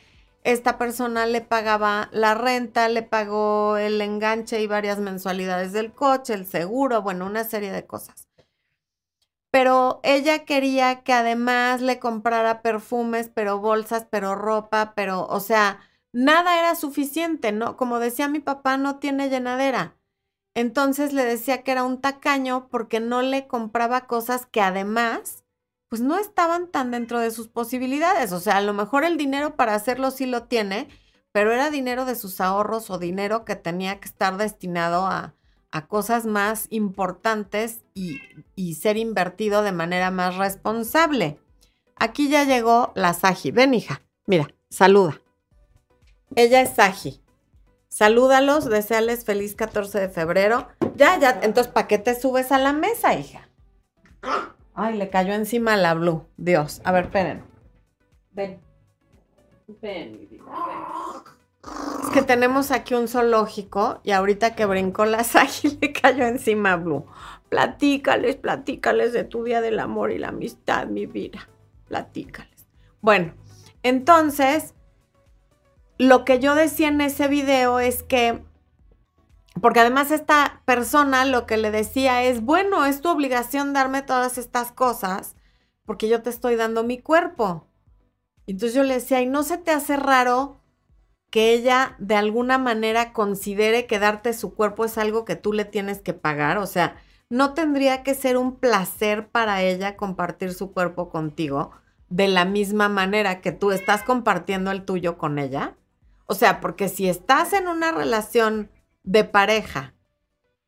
[0.43, 6.35] esta persona le pagaba la renta, le pagó el enganche y varias mensualidades del coche,
[6.35, 8.29] el seguro, bueno, una serie de cosas.
[9.51, 15.81] Pero ella quería que además le comprara perfumes, pero bolsas, pero ropa, pero, o sea,
[16.13, 17.77] nada era suficiente, ¿no?
[17.77, 19.97] Como decía mi papá, no tiene llenadera.
[20.57, 25.45] Entonces le decía que era un tacaño porque no le compraba cosas que además,
[25.91, 28.33] pues no estaban tan dentro de sus posibilidades.
[28.33, 30.89] O sea, a lo mejor el dinero para hacerlo sí lo tiene,
[31.31, 35.35] pero era dinero de sus ahorros o dinero que tenía que estar destinado a,
[35.89, 38.19] cosas más importantes y,
[38.55, 41.39] y, ser invertido de manera más responsable.
[41.97, 43.51] Aquí ya llegó la Saji.
[43.51, 44.01] Ven, hija.
[44.25, 45.21] Mira, saluda.
[46.35, 47.21] Ella es Saji.
[47.97, 50.69] Salúdalos, deseales feliz 14 de febrero.
[50.97, 53.49] Ya, ya, entonces, ¿para qué te subes a la mesa, hija?
[54.75, 56.27] Ay, le cayó encima la Blue.
[56.37, 56.83] Dios.
[56.85, 57.43] A ver, esperen.
[58.33, 58.61] Ven.
[59.81, 61.73] Ven, mi vida, ven.
[62.03, 66.75] Es que tenemos aquí un zoológico y ahorita que brincó la Saji le cayó encima
[66.75, 67.07] a Blue.
[67.49, 71.49] Platícales, platícales de tu día del amor y la amistad, mi vida.
[71.89, 72.67] Platícales.
[73.01, 73.33] Bueno,
[73.83, 74.75] entonces,
[75.99, 78.45] lo que yo decía en ese video es que,
[79.61, 84.39] porque además esta persona lo que le decía es, bueno, es tu obligación darme todas
[84.39, 85.35] estas cosas
[85.87, 87.67] porque yo te estoy dando mi cuerpo.
[88.47, 90.61] Entonces yo le decía, ¿y no se te hace raro
[91.31, 95.65] que ella de alguna manera considere que darte su cuerpo es algo que tú le
[95.65, 96.59] tienes que pagar?
[96.59, 96.97] O sea,
[97.31, 101.71] ¿no tendría que ser un placer para ella compartir su cuerpo contigo
[102.09, 105.77] de la misma manera que tú estás compartiendo el tuyo con ella?
[106.27, 108.71] O sea, porque si estás en una relación
[109.03, 109.95] de pareja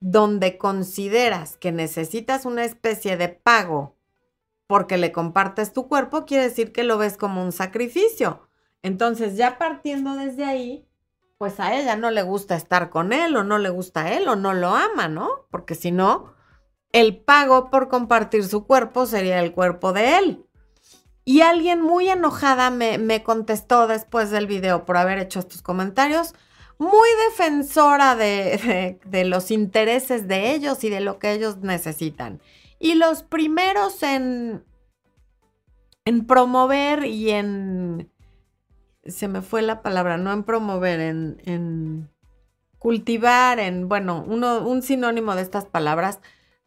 [0.00, 3.96] donde consideras que necesitas una especie de pago
[4.68, 8.48] porque le compartes tu cuerpo, quiere decir que lo ves como un sacrificio.
[8.82, 10.86] Entonces, ya partiendo desde ahí,
[11.38, 14.28] pues a ella no le gusta estar con él o no le gusta a él
[14.28, 15.46] o no lo ama, ¿no?
[15.50, 16.34] Porque si no,
[16.92, 20.47] el pago por compartir su cuerpo sería el cuerpo de él.
[21.28, 26.34] Y alguien muy enojada me, contestó después del video por haber hecho estos comentarios,
[26.78, 32.40] muy defensora de, los intereses de ellos y de lo que ellos necesitan.
[32.78, 34.64] Y los primeros en,
[36.06, 38.10] en promover y en...
[39.04, 42.10] Se me fue la palabra, no en promover, en, en
[42.78, 46.20] cultivar, en, bueno, uno, un sinónimo de estas palabras,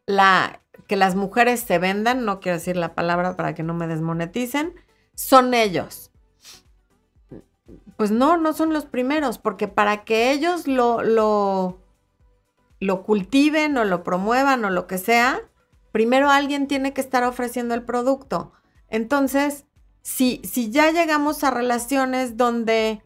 [0.06, 0.61] la,
[0.92, 4.76] que las mujeres se vendan, no quiero decir la palabra para que no me desmoneticen,
[5.14, 6.12] son ellos.
[7.96, 11.80] Pues no, no son los primeros, porque para que ellos lo, lo,
[12.82, 15.40] lo cultiven o lo promuevan o lo que sea,
[15.94, 18.52] primero alguien tiene que estar ofreciendo el producto.
[18.90, 19.64] Entonces,
[20.02, 23.02] si, si ya llegamos a relaciones donde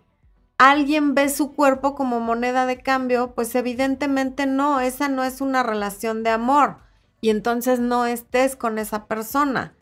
[0.58, 5.62] alguien ve su cuerpo como moneda de cambio, pues evidentemente no, esa no es una
[5.62, 6.84] relación de amor
[7.26, 9.76] y entonces no estés con esa persona.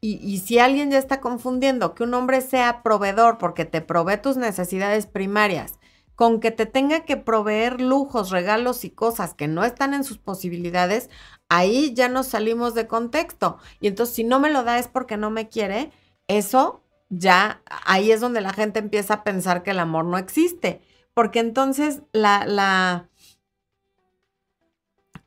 [0.00, 4.38] Y, si alguien ya está confundiendo que un hombre sea proveedor porque te provee tus
[4.38, 5.78] necesidades primarias,
[6.14, 10.16] con que te tenga que proveer lujos, regalos y cosas que no están en sus
[10.16, 11.10] posibilidades,
[11.50, 13.58] ahí ya nos salimos de contexto.
[13.78, 15.90] Y entonces si no me lo da es porque no me quiere,
[16.28, 20.80] eso ya ahí es donde la gente empieza a pensar que el amor no existe.
[21.12, 23.10] Porque entonces la, la,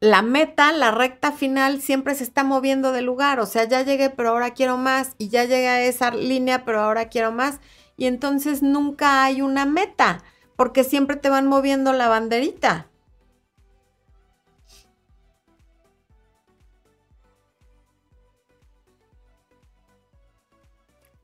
[0.01, 3.39] la meta, la recta final siempre se está moviendo de lugar.
[3.39, 5.15] O sea, ya llegué, pero ahora quiero más.
[5.17, 7.59] Y ya llegué a esa línea, pero ahora quiero más.
[7.97, 10.23] Y entonces nunca hay una meta,
[10.55, 12.87] porque siempre te van moviendo la banderita.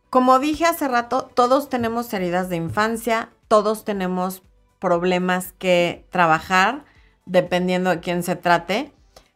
[0.09, 4.43] Como dije hace rato, todos tenemos heridas de infancia, todos tenemos
[4.79, 6.85] problemas que trabajar
[7.25, 8.91] dependiendo de quién se trate.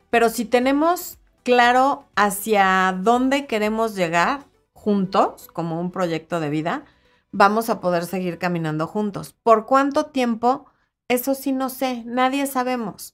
[0.09, 6.85] Pero si tenemos claro hacia dónde queremos llegar juntos, como un proyecto de vida,
[7.31, 9.35] vamos a poder seguir caminando juntos.
[9.43, 10.65] ¿Por cuánto tiempo?
[11.07, 13.13] Eso sí no sé, nadie sabemos.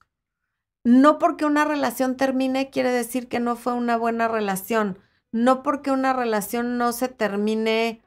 [0.83, 4.99] No porque una relación termine quiere decir que no fue una buena relación.
[5.31, 8.01] No porque una relación no se termine,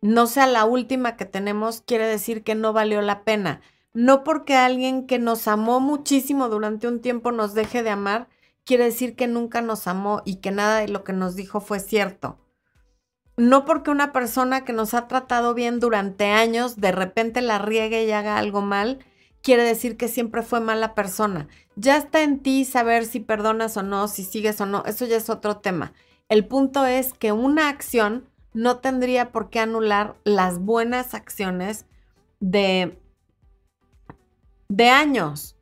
[0.00, 3.60] no sea la última que tenemos, quiere decir que no valió la pena.
[3.94, 8.28] No porque alguien que nos amó muchísimo durante un tiempo nos deje de amar,
[8.64, 11.78] quiere decir que nunca nos amó y que nada de lo que nos dijo fue
[11.78, 12.38] cierto.
[13.36, 18.04] No porque una persona que nos ha tratado bien durante años de repente la riegue
[18.04, 18.98] y haga algo mal,
[19.42, 21.46] quiere decir que siempre fue mala persona.
[21.76, 25.16] Ya está en ti saber si perdonas o no, si sigues o no, eso ya
[25.16, 25.92] es otro tema.
[26.28, 31.86] El punto es que una acción no tendría por qué anular las buenas acciones
[32.40, 32.98] de,
[34.68, 35.56] de años.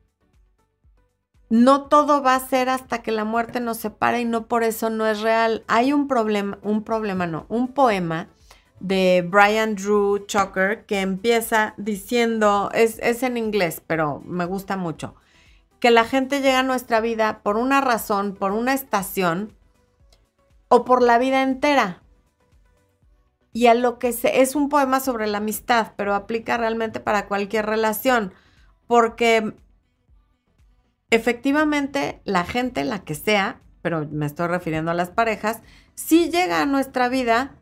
[1.49, 4.89] No todo va a ser hasta que la muerte nos separe y no por eso
[4.89, 5.63] no es real.
[5.67, 8.27] Hay un problema, un problema no, un poema
[8.79, 15.15] de Brian Drew Chucker que empieza diciendo, es, es en inglés, pero me gusta mucho,
[15.79, 19.53] que la gente llega a nuestra vida por una razón, por una estación
[20.67, 22.01] o por la vida entera.
[23.53, 27.27] Y a lo que se, es un poema sobre la amistad, pero aplica realmente para
[27.27, 28.33] cualquier relación,
[28.93, 29.55] porque
[31.09, 35.63] efectivamente la gente, la que sea, pero me estoy refiriendo a las parejas,
[35.95, 37.55] sí llega a nuestra vida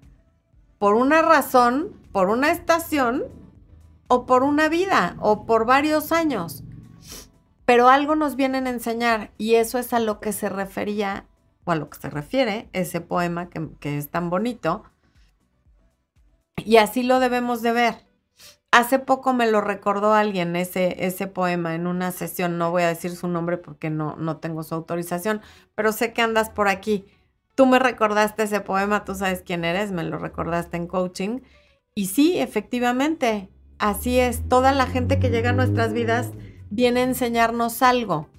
[0.77, 3.23] por una razón, por una estación
[4.09, 6.65] o por una vida o por varios años.
[7.63, 11.27] Pero algo nos vienen a enseñar y eso es a lo que se refería
[11.63, 14.83] o a lo que se refiere ese poema que, que es tan bonito.
[16.57, 18.10] Y así lo debemos de ver.
[18.71, 22.87] Hace poco me lo recordó alguien ese, ese poema en una sesión, no voy a
[22.87, 25.41] decir su nombre porque no, no tengo su autorización,
[25.75, 27.05] pero sé que andas por aquí
[27.55, 31.41] tú me recordaste ese poema, tú sabes quién eres, me lo recordaste en coaching.
[31.93, 34.47] Y sí, efectivamente, así es.
[34.47, 36.31] Toda la gente que llega a nuestras vidas
[36.69, 38.29] viene a enseñarnos algo.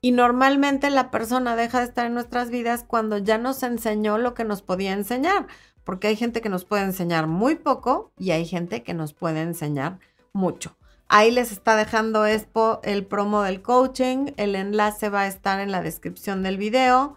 [0.00, 4.32] Y normalmente la persona deja de estar en nuestras vidas cuando ya nos enseñó lo
[4.34, 5.48] que nos podía enseñar.
[5.88, 9.40] Porque hay gente que nos puede enseñar muy poco y hay gente que nos puede
[9.40, 10.00] enseñar
[10.34, 10.76] mucho.
[11.08, 14.32] Ahí les está dejando el promo del coaching.
[14.36, 17.16] El enlace va a estar en la descripción del video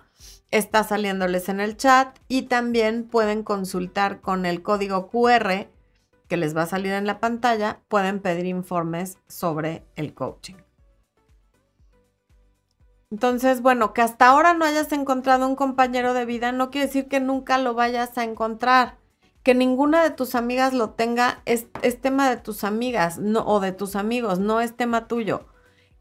[0.52, 5.68] está saliéndoles en el chat y también pueden consultar con el código QR
[6.30, 10.56] que les va a salir en la pantalla, pueden pedir informes sobre el coaching.
[13.12, 17.08] Entonces, bueno, que hasta ahora no hayas encontrado un compañero de vida no quiere decir
[17.08, 18.98] que nunca lo vayas a encontrar.
[19.44, 21.68] Que ninguna de tus amigas lo tenga es,
[22.02, 25.46] tema de tus amigas no, o de tus amigos, no es tema tuyo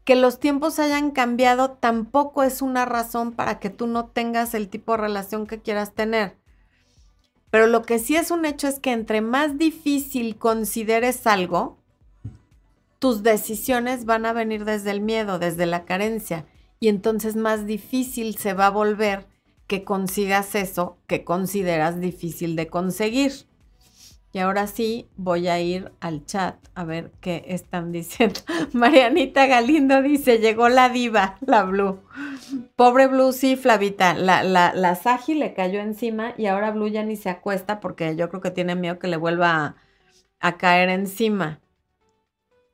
[0.03, 4.67] que los tiempos hayan cambiado tampoco es una razón para que tú no tengas el
[4.67, 6.37] tipo de relación que quieras tener.
[7.51, 11.77] Pero lo que sí es un hecho es que entre más difícil consideres algo,
[12.97, 16.45] tus decisiones van a venir desde el miedo, desde la carencia,
[16.81, 19.27] y entonces más difícil se va a volver
[19.67, 23.31] que consigas eso que consideras difícil de conseguir.
[24.33, 28.39] Y ahora sí voy a ir al chat a ver qué están diciendo.
[28.73, 31.99] Marianita Galindo dice, llegó la diva, la Blue.
[32.75, 37.03] Pobre Blue, sí, Flavita, la, la, la Saji le cayó encima y ahora Blue ya
[37.03, 39.75] ni se acuesta porque yo creo que tiene miedo que le vuelva a,
[40.39, 41.59] a caer encima.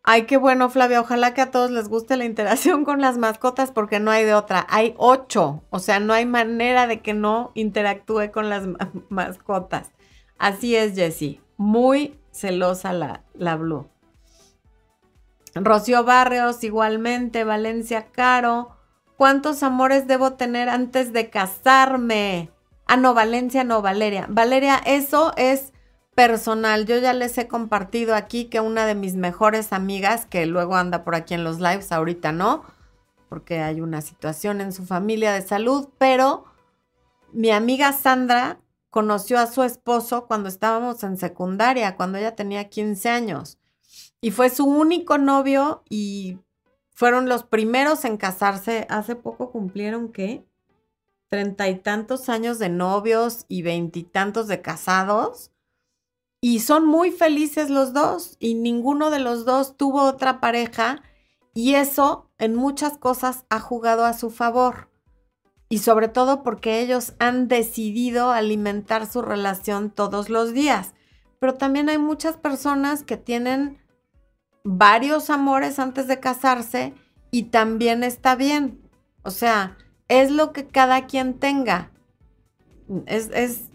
[0.09, 1.01] Ay, qué bueno, Flavia.
[1.01, 4.33] Ojalá que a todos les guste la interacción con las mascotas porque no hay de
[4.33, 4.65] otra.
[4.69, 5.63] Hay ocho.
[5.69, 8.63] O sea, no hay manera de que no interactúe con las
[9.09, 9.91] mascotas.
[10.37, 13.89] Así es, Jessie muy celosa la, la Blue.
[15.55, 18.77] Rocío Barrios, igualmente, Valencia Caro.
[19.17, 22.51] ¿Cuántos amores debo tener antes de casarme?
[22.85, 24.27] Ah, no, Valencia, no, Valeria.
[24.29, 25.73] Valeria, eso es
[26.18, 26.88] personal.
[26.88, 31.03] Yo ya les he compartido aquí que una de mis mejores amigas, que luego anda
[31.03, 32.63] por aquí en los lives, ahorita no,
[33.30, 36.45] porque hay una situación en su familia de salud, pero
[37.34, 38.59] mi amiga Sandra
[38.89, 43.59] conoció a su esposo cuando estábamos en secundaria, cuando ella tenía 15 años.
[44.20, 46.39] Y fue su único novio y
[46.89, 48.88] fueron los primeros en casarse.
[48.89, 50.43] Hace poco cumplieron, ¿qué?
[51.30, 55.51] Treinta y tantos años de novios y veintitantos de casados.
[56.39, 61.01] Y son muy felices los dos y ninguno de los dos tuvo otra pareja
[61.53, 64.89] y eso en muchas cosas ha jugado a su favor
[65.69, 70.93] y sobre todo porque ellos han decidido alimentar su relación todos los días.
[71.39, 73.83] Pero también hay muchas personas que tienen
[74.63, 76.93] varios amores antes de casarse
[77.31, 78.81] y también está bien.
[79.23, 79.77] O sea,
[80.07, 81.91] es lo que cada quien tenga.
[83.05, 83.69] Es, es,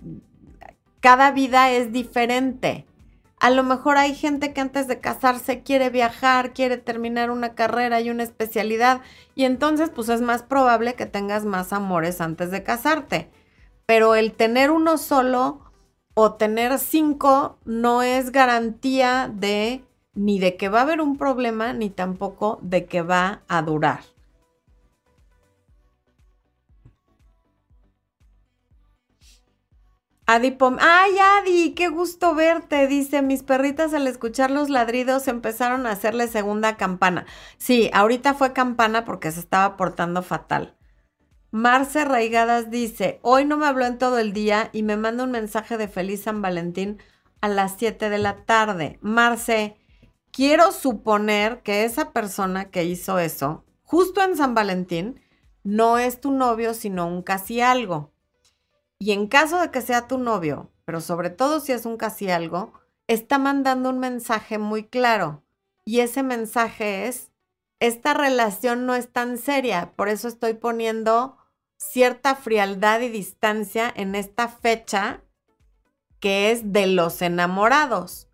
[1.03, 2.87] cada vida es diferente.
[3.41, 8.01] A lo mejor hay gente que antes de casarse quiere viajar, quiere terminar una carrera
[8.01, 9.01] y una especialidad,
[9.35, 13.31] y entonces pues es más probable que tengas más amores antes de casarte.
[13.85, 15.73] Pero el tener uno solo
[16.15, 19.85] o tener cinco no es garantía de
[20.15, 24.05] ni de que va a haber un problema, ni tampoco de que va a durar.
[30.33, 35.85] Adi Pom, ay Adi, qué gusto verte, dice, mis perritas al escuchar los ladridos empezaron
[35.85, 37.27] a hacerle segunda campana.
[37.59, 40.75] Sí, ahorita fue campana porque se estaba portando fatal.
[41.51, 45.33] Marce Raigadas dice, hoy no me habló en todo el día y me manda un
[45.33, 46.97] mensaje de feliz San Valentín
[47.43, 48.99] a las 7 de la tarde.
[49.03, 49.77] Marce,
[50.31, 55.21] quiero suponer que esa persona que hizo eso, justo en San Valentín,
[55.63, 58.12] no es tu novio, sino un casi algo.
[59.03, 62.31] Y en caso de que sea tu novio, pero sobre todo si es un casi
[62.31, 62.73] algo,
[63.09, 65.43] está mandando un mensaje muy claro.
[65.85, 67.33] Y ese mensaje es,
[67.81, 71.37] esta relación no es tan seria, por eso estoy poniendo
[71.79, 75.25] cierta frialdad y distancia en esta fecha
[76.21, 78.29] que es de los enamorados.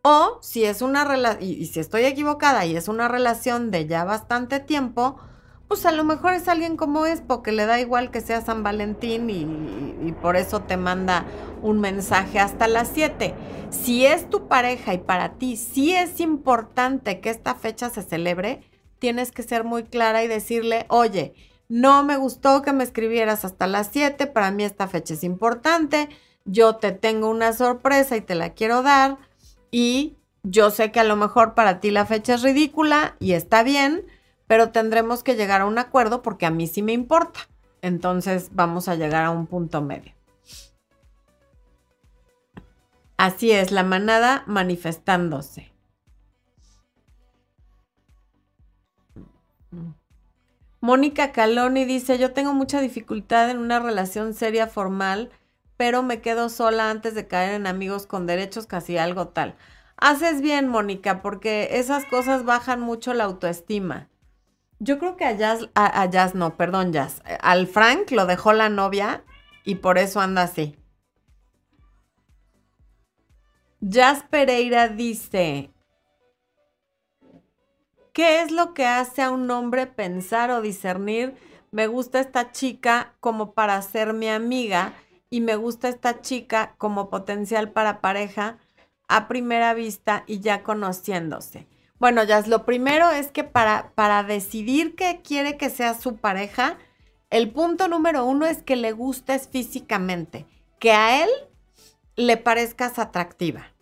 [0.00, 4.04] O si es una relación, y, si estoy equivocada y es una relación de ya
[4.04, 5.20] bastante tiempo,
[5.68, 8.62] pues a lo mejor es alguien como es, porque le da igual que sea San
[8.62, 11.26] Valentín y, por eso te manda
[11.62, 13.34] un mensaje hasta las 7.
[13.70, 18.62] Si es tu pareja y para ti sí es importante que esta fecha se celebre,
[18.98, 21.34] tienes que ser muy clara y decirle, oye,
[21.68, 26.08] no me gustó que me escribieras hasta las 7, para mí esta fecha es importante,
[26.46, 29.18] yo te tengo una sorpresa y te la quiero dar
[29.70, 33.62] y yo sé que a lo mejor para ti la fecha es ridícula y está
[33.62, 34.06] bien,
[34.48, 37.40] pero tendremos que llegar a un acuerdo porque a mí sí me importa.
[37.80, 40.12] Entonces vamos a llegar a un punto medio.
[43.16, 45.72] Así es, la manada manifestándose.
[50.80, 55.30] Mónica Caloni dice, yo tengo mucha dificultad en una relación seria formal,
[55.76, 59.56] pero me quedo sola antes de caer en amigos con derechos, casi algo tal.
[59.96, 64.08] Haces bien, Mónica, porque esas cosas bajan mucho la autoestima.
[64.80, 67.22] Yo creo que a Jazz, a, Jazz no, perdón, Jazz.
[67.40, 69.24] Al Frank lo dejó la novia
[69.64, 70.76] y por eso anda así.
[73.80, 75.70] Jazz Pereira dice,
[78.12, 81.34] ¿qué es lo que hace a un hombre pensar o discernir?
[81.70, 84.94] Me gusta esta chica como para ser mi amiga
[85.30, 88.58] y me gusta esta chica como potencial para pareja
[89.08, 91.66] a primera vista y ya conociéndose.
[91.98, 96.78] Bueno, ya lo primero es que para, para decidir que quiere que sea su pareja,
[97.30, 100.46] el punto número uno es que le gustes físicamente,
[100.78, 101.30] que a él
[102.16, 103.72] le parezcas atractiva.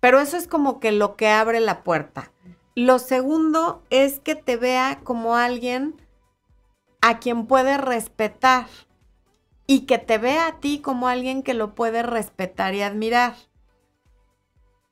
[0.00, 2.32] Pero eso es como que lo que abre la puerta.
[2.74, 6.00] Lo segundo es que te vea como alguien
[7.00, 8.66] a quien puede respetar
[9.66, 13.34] y que te vea a ti como alguien que lo puede respetar y admirar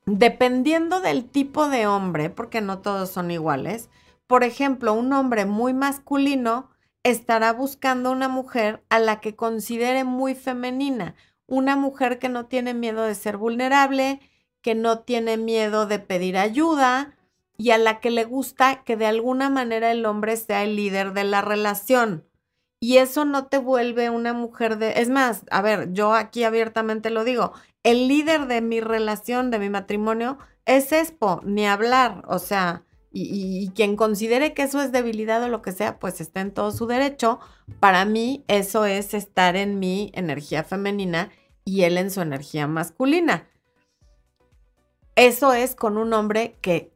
[0.05, 3.89] dependiendo del tipo de hombre, porque no todos son iguales,
[4.27, 6.69] por ejemplo, un hombre muy masculino
[7.03, 12.73] estará buscando una mujer a la que considere muy femenina, una mujer que no tiene
[12.73, 14.19] miedo de ser vulnerable,
[14.61, 17.15] que no tiene miedo de pedir ayuda
[17.57, 21.13] y a la que le gusta que de alguna manera el hombre sea el líder
[21.13, 22.25] de la relación.
[22.79, 25.01] Y eso no te vuelve una mujer de...
[25.01, 27.53] Es más, a ver, yo aquí abiertamente lo digo,
[27.83, 32.23] el líder de mi relación, de mi matrimonio, es Expo, ni hablar.
[32.27, 32.83] O sea,
[33.17, 36.71] y, quien considere que eso es debilidad o lo que sea, pues está en todo
[36.71, 37.39] su derecho.
[37.79, 41.29] Para mí, eso es estar en mi energía femenina
[41.63, 43.47] y él en su energía masculina.
[45.15, 46.91] Eso es con un hombre que,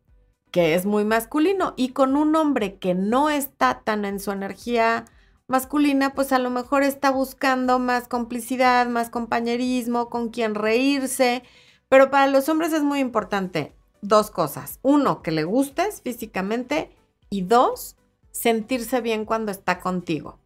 [0.52, 5.06] que es muy masculino y con un hombre que no está tan en su energía
[5.50, 11.44] masculina, pues a lo mejor está buscando más complicidad, más compañerismo, con quien reírse.
[11.90, 14.80] Pero para los hombres es muy importante dos cosas.
[14.82, 16.92] Uno, que le gustes físicamente
[17.30, 17.98] y dos,
[18.32, 20.40] sentirse bien cuando está contigo.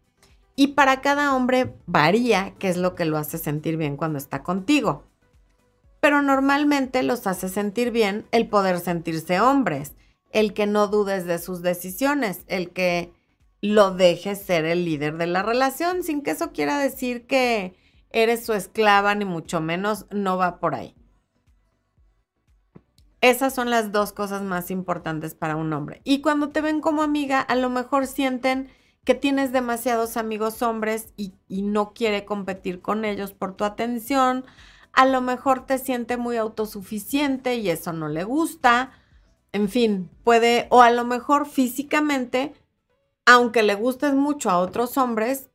[0.56, 4.44] Y para cada hombre varía qué es lo que lo hace sentir bien cuando está
[4.44, 5.04] contigo.
[6.00, 9.94] Pero normalmente los hace sentir bien el poder sentirse hombres,
[10.32, 13.14] el que no dudes de sus decisiones, el que
[13.64, 17.78] lo dejes ser el líder de la relación, sin que eso quiera decir que
[18.10, 20.98] eres su esclava, ni mucho menos, no va por ahí.
[23.22, 26.02] Esas son las dos cosas más importantes para un hombre.
[26.04, 28.68] Y cuando te ven como amiga, a lo mejor sienten
[29.06, 34.44] que tienes demasiados amigos hombres y, no quiere competir con ellos por tu atención.
[34.92, 38.92] A lo mejor te siente muy autosuficiente y eso no le gusta.
[39.54, 42.54] En fin, puede, o a lo mejor físicamente,
[43.26, 45.50] aunque le gustes mucho a otros hombres,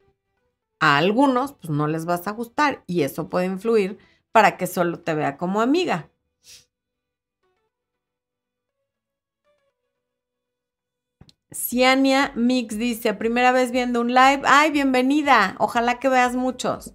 [0.81, 3.99] a algunos pues no les vas a gustar y eso puede influir
[4.33, 6.11] para que solo te vea como amiga.
[11.51, 14.43] Ciania Mix dice, primera vez viendo un live.
[14.45, 15.57] ¡Ay, bienvenida!
[15.59, 16.95] Ojalá que veas muchos.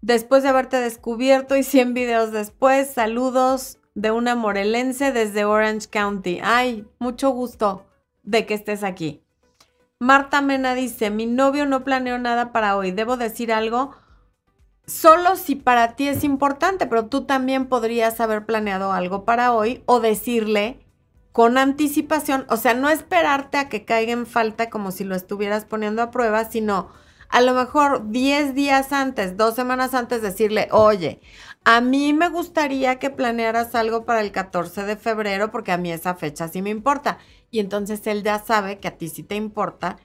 [0.00, 6.40] Después de haberte descubierto y 100 videos después, saludos de una morelense desde Orange County.
[6.42, 7.86] ¡Ay, mucho gusto
[8.22, 9.22] de que estés aquí!
[10.00, 12.92] Marta Mena dice, mi novio no planeó nada para hoy.
[12.92, 13.96] ¿Debo decir algo?
[14.86, 19.82] Solo si para ti es importante, pero tú también podrías haber planeado algo para hoy
[19.86, 20.78] o decirle
[21.32, 25.64] con anticipación, o sea, no esperarte a que caiga en falta como si lo estuvieras
[25.64, 26.90] poniendo a prueba, sino
[27.28, 31.20] a lo mejor 10 días antes, dos semanas antes, decirle, oye,
[31.64, 35.92] a mí me gustaría que planearas algo para el 14 de febrero porque a mí
[35.92, 37.18] esa fecha sí me importa.
[37.50, 39.96] Y entonces él ya sabe que a ti sí te importa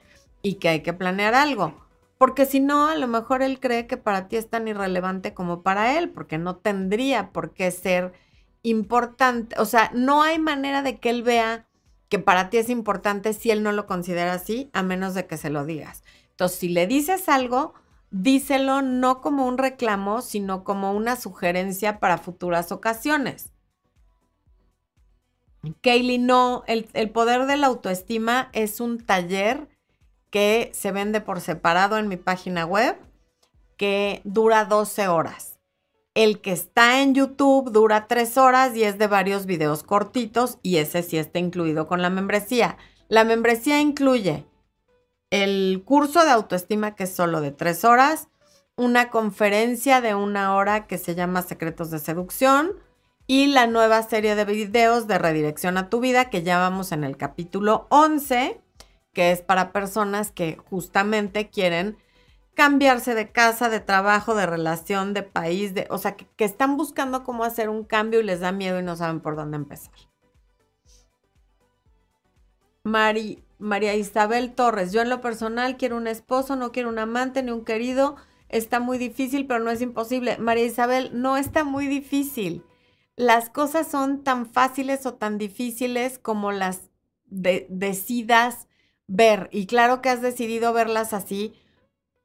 [0.42, 1.74] y que hay que planear algo.
[2.18, 5.62] Porque si no, a lo mejor él cree que para ti es tan irrelevante como
[5.62, 8.12] para él, porque no tendría por qué ser
[8.62, 11.66] importante, o sea, no hay manera de que él vea
[12.08, 15.36] que para ti es importante si él no lo considera así, a menos de que
[15.36, 16.02] se lo digas.
[16.30, 17.74] Entonces, si le dices algo,
[18.10, 23.53] díselo no como un reclamo, sino como una sugerencia para futuras ocasiones.
[25.72, 29.68] Kaylee, no, el, poder de la autoestima es un taller
[30.30, 32.96] que se vende por separado en mi página web,
[33.76, 35.58] que dura 12 horas.
[36.14, 40.76] El que está en YouTube dura tres horas y es de varios videos cortitos y
[40.76, 42.76] ese sí está incluido con la membresía.
[43.08, 44.46] La membresía incluye
[45.30, 48.28] el curso de autoestima que es solo de tres horas,
[48.76, 52.72] una conferencia de una hora que se llama Secretos de Seducción
[53.26, 57.04] y la nueva serie de videos de redirección a tu vida que ya vamos en
[57.04, 58.60] el capítulo 11,
[59.12, 61.96] que es para personas que justamente quieren
[62.54, 67.24] cambiarse de casa, de trabajo, de relación, de país, de, o sea, que, están buscando
[67.24, 69.94] cómo hacer un cambio y les da miedo y no saben por dónde empezar.
[72.84, 77.50] María Isabel Torres, yo en lo personal quiero un esposo, no quiero un amante ni
[77.50, 78.16] un querido.
[78.50, 80.36] Está muy difícil, pero no es imposible.
[80.38, 82.62] María Isabel, no está muy difícil.
[83.16, 86.90] Las cosas son tan fáciles o tan difíciles como las
[87.26, 88.66] decidas
[89.06, 89.48] ver.
[89.52, 91.54] Y claro que has decidido verlas así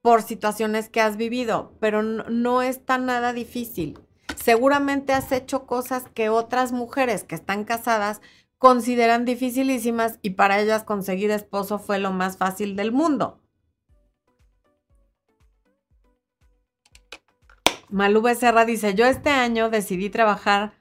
[0.02, 4.00] por situaciones que has vivido, pero no, es tan nada difícil.
[4.36, 8.22] Seguramente has hecho cosas que otras mujeres que están casadas
[8.58, 13.42] consideran dificilísimas y para ellas conseguir esposo fue lo más fácil del mundo.
[17.90, 20.79] Malú Becerra dice, yo este año decidí trabajar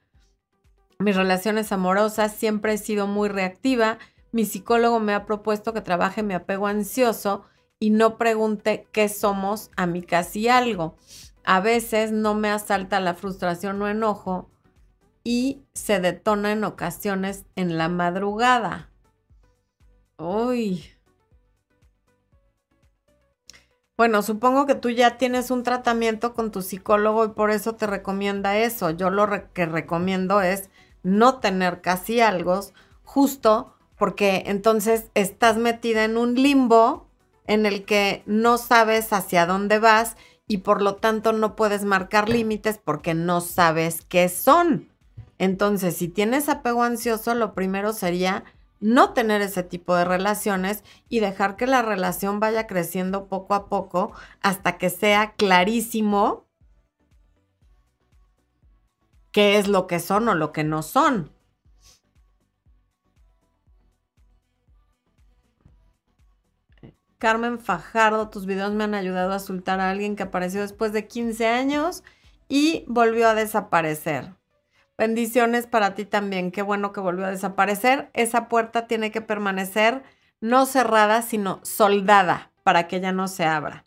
[0.98, 3.98] mis relaciones amorosas, siempre he sido muy reactiva,
[4.32, 7.44] mi psicólogo me ha propuesto que trabaje mi apego ansioso
[7.78, 10.96] y no pregunte qué somos a mí casi algo.
[11.44, 14.50] A veces no me asalta la frustración o enojo
[15.24, 18.90] y se detona en ocasiones en la madrugada.
[20.18, 20.84] Uy.
[23.96, 27.86] Bueno, supongo que tú ya tienes un tratamiento con tu psicólogo y por eso te
[27.86, 28.90] recomienda eso.
[28.90, 30.70] Yo lo que recomiendo es
[31.02, 32.60] no tener casi algo,
[33.04, 37.08] justo porque entonces estás metida en un limbo
[37.46, 42.28] en el que no sabes hacia dónde vas y por lo tanto no puedes marcar
[42.28, 44.88] límites porque no sabes qué son.
[45.38, 48.44] Entonces, si tienes apego ansioso, lo primero sería
[48.80, 53.68] no tener ese tipo de relaciones y dejar que la relación vaya creciendo poco a
[53.68, 56.47] poco hasta que sea clarísimo
[59.38, 61.30] qué es lo que son o lo que no son.
[67.18, 71.06] Carmen Fajardo, tus videos me han ayudado a soltar a alguien que apareció después de
[71.06, 72.02] 15 años
[72.48, 74.34] y volvió a desaparecer.
[74.96, 76.50] Bendiciones para ti también.
[76.50, 78.10] Qué bueno que volvió a desaparecer.
[78.14, 80.02] Esa puerta tiene que permanecer
[80.40, 83.84] no cerrada, sino soldada para que ella no se abra.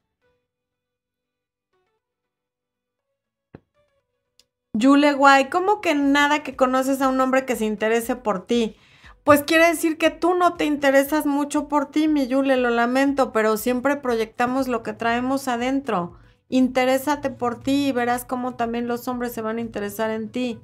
[4.74, 8.78] Yule Guay, ¿cómo que nada que conoces a un hombre que se interese por ti?
[9.26, 13.34] Pues quiere decir que tú no te interesas mucho por ti, mi Yule, lo lamento,
[13.34, 16.14] pero siempre proyectamos lo que traemos adentro.
[16.48, 20.60] Interésate por ti y verás cómo también los hombres se van a interesar en ti.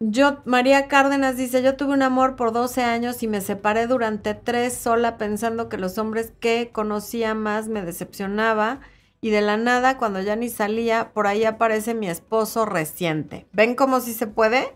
[0.00, 4.34] Yo, María Cárdenas dice, yo tuve un amor por 12 años y me separé durante
[4.34, 8.80] tres sola pensando que los hombres que conocía más me decepcionaba
[9.24, 13.46] y de la nada, cuando ya ni salía, por ahí aparece mi esposo reciente.
[13.52, 14.74] ¿Ven cómo si se puede?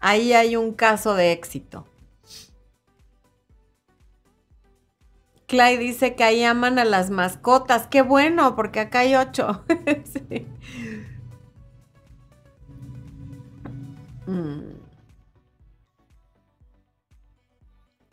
[0.00, 1.86] Ahí hay un caso de éxito.
[5.46, 7.86] Clay dice que ahí aman a las mascotas.
[7.86, 9.64] Qué bueno, porque acá hay ocho.
[10.04, 10.46] sí.
[14.26, 14.78] Mm.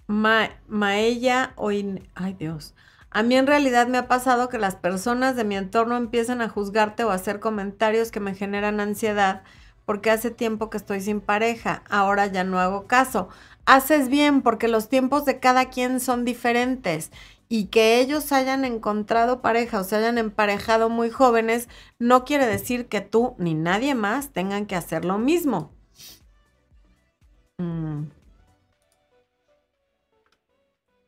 [0.06, 1.70] Ma Maella o...
[1.70, 2.76] Ay Dios.
[3.16, 6.49] A mí en realidad me ha pasado que las personas de mi entorno empiezan a
[6.49, 9.41] juzgarte o a hacer comentarios que me generan ansiedad
[9.86, 11.84] porque hace tiempo que estoy sin pareja.
[11.89, 13.30] Ahora ya no hago caso.
[13.66, 17.09] Haces bien porque los tiempos de cada quien son diferentes
[17.47, 22.89] y que ellos hayan encontrado pareja o se hayan emparejado muy jóvenes no quiere decir
[22.89, 25.72] que tú ni nadie más tengan que hacer lo mismo.
[27.59, 28.07] Mm.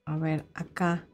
[0.05, 1.05] A ver, acá.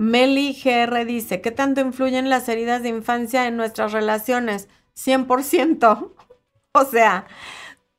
[0.00, 4.68] Meli GR dice, ¿qué tanto influyen las heridas de infancia en nuestras relaciones?
[4.94, 6.12] 100%.
[6.72, 7.26] o sea,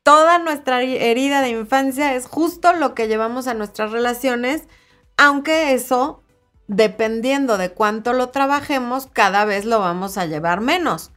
[0.03, 4.69] toda nuestra herida de infancia es justo lo que llevamos a nuestras relaciones,
[5.17, 6.23] aunque eso,
[6.67, 11.11] dependiendo de cuánto lo trabajemos, cada vez lo vamos a llevar menos.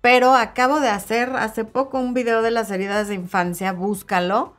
[0.00, 4.56] Pero acabo de hacer hace poco un video de las heridas de infancia, búscalo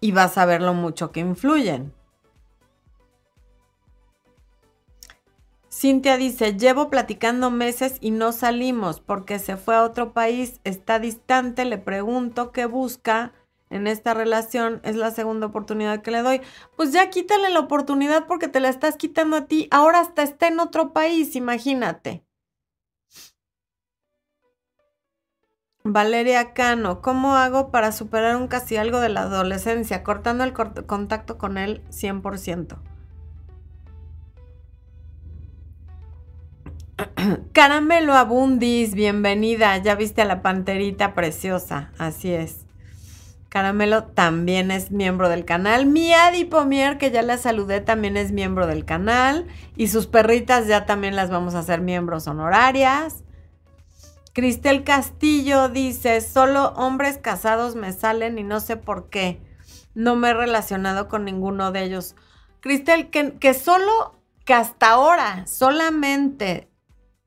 [0.00, 1.92] y vas a ver lo mucho que influyen.
[5.80, 10.98] Cintia dice, llevo platicando meses y no salimos porque se fue a otro país, está
[10.98, 13.32] distante, le pregunto qué busca
[13.70, 16.42] en esta relación, es la segunda oportunidad que le doy.
[16.76, 20.48] Pues ya quítale la oportunidad porque te la estás quitando a ti, ahora hasta está
[20.48, 22.26] en otro país, imagínate.
[25.82, 30.02] Valeria Cano, ¿cómo hago para superar un casi algo de la adolescencia?
[30.02, 32.89] Cortando el contacto con él 100%.
[37.52, 39.76] Caramelo Abundis, bienvenida.
[39.78, 41.92] Ya viste a la panterita preciosa.
[41.98, 42.66] Así es.
[43.48, 45.86] Caramelo también es miembro del canal.
[45.86, 49.46] Miadi Pomier, que ya la saludé, también es miembro del canal.
[49.76, 53.24] Y sus perritas ya también las vamos a hacer miembros honorarias.
[54.32, 59.40] Cristel Castillo dice, solo hombres casados me salen y no sé por qué.
[59.94, 62.14] No me he relacionado con ninguno de ellos.
[62.60, 66.69] Cristel, que, que solo, que hasta ahora solamente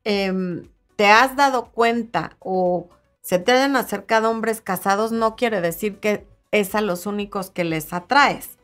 [0.04, 2.88] em, te has dado cuenta o
[3.20, 7.64] se te hayan acercado hombres casados, no quiere decir que es a los únicos que
[7.64, 8.58] les atraes.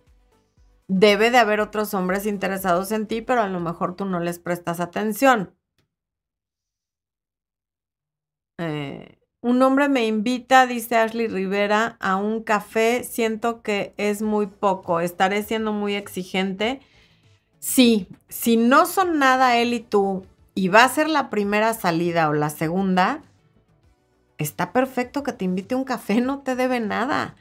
[0.87, 4.39] Debe de haber otros hombres interesados en ti, pero a lo mejor tú no les
[4.39, 5.55] prestas atención.
[8.59, 13.05] Eh, un hombre me invita, dice Ashley Rivera, a un café.
[13.05, 15.01] Siento que es muy poco.
[15.01, 16.81] Estaré siendo muy exigente.
[17.59, 20.27] Sí, si no son nada él y tú
[20.61, 23.23] y va a ser la primera salida o la segunda,
[24.37, 27.35] está perfecto que te invite un café, no te debe nada.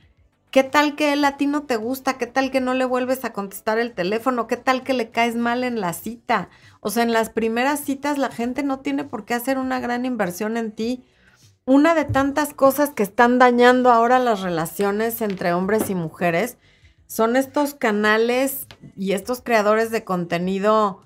[0.52, 2.18] ¿Qué tal que él a ti no te gusta?
[2.18, 4.48] ¿Qué tal que no le vuelves a contestar el teléfono?
[4.48, 6.48] ¿Qué tal que le caes mal en la cita?
[6.80, 10.06] O sea, en las primeras citas la gente no tiene por qué hacer una gran
[10.06, 11.04] inversión en ti.
[11.66, 16.58] Una de tantas cosas que están dañando ahora las relaciones entre hombres y mujeres
[17.06, 18.66] son estos canales
[18.96, 21.02] y estos creadores de contenido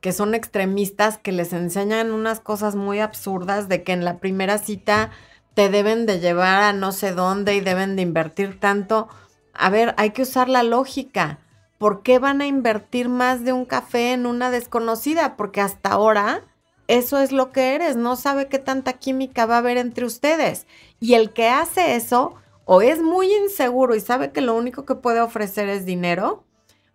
[0.00, 4.58] que son extremistas, que les enseñan unas cosas muy absurdas de que en la primera
[4.58, 5.10] cita
[5.54, 9.08] te deben de llevar a no sé dónde y deben de invertir tanto.
[9.54, 11.40] A ver, hay que usar la lógica.
[11.78, 15.36] ¿Por qué van a invertir más de un café en una desconocida?
[15.36, 16.44] Porque hasta ahora
[16.88, 20.66] eso es lo que eres, no sabe qué tanta química va a haber entre ustedes.
[21.00, 22.34] Y el que hace eso
[22.64, 26.44] o es muy inseguro y sabe que lo único que puede ofrecer es dinero,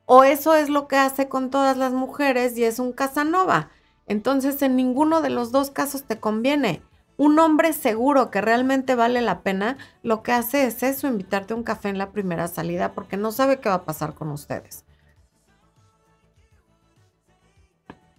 [0.05, 3.69] o eso es lo que hace con todas las mujeres y es un Casanova.
[4.07, 6.81] Entonces en ninguno de los dos casos te conviene
[7.17, 11.57] un hombre seguro que realmente vale la pena, lo que hace es eso, invitarte a
[11.57, 14.83] un café en la primera salida porque no sabe qué va a pasar con ustedes.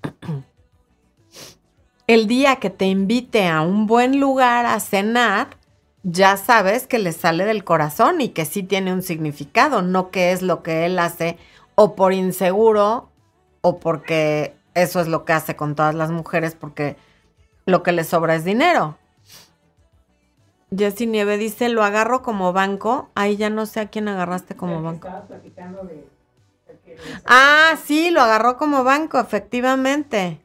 [2.06, 5.56] El día que te invite a un buen lugar a cenar,
[6.02, 10.32] ya sabes que le sale del corazón y que sí tiene un significado, no que
[10.32, 11.38] es lo que él hace
[11.74, 13.10] o por inseguro
[13.60, 16.96] o porque eso es lo que hace con todas las mujeres porque
[17.66, 18.98] lo que le sobra es dinero.
[20.76, 23.08] Jessy Nieve dice, lo agarro como banco.
[23.14, 25.08] Ahí ya no sé a quién agarraste como banco.
[27.26, 30.40] Ah, sí, lo agarró como banco, efectivamente.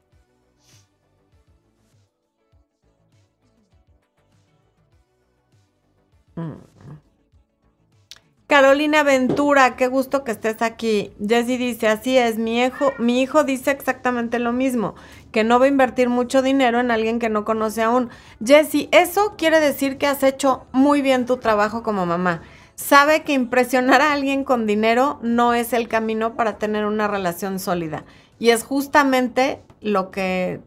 [8.49, 11.13] Carolina Ventura, qué gusto que estés aquí.
[11.23, 14.95] Jessy dice, así es, mi hijo, mi hijo dice exactamente lo mismo,
[15.31, 18.09] que no va a invertir mucho dinero en alguien que no conoce aún.
[18.43, 22.41] Jessy, eso quiere decir que has hecho muy bien tu trabajo como mamá.
[22.73, 27.59] Sabe que impresionar a alguien con dinero no es el camino para tener una relación
[27.59, 28.03] sólida.
[28.39, 30.59] Y es justamente lo que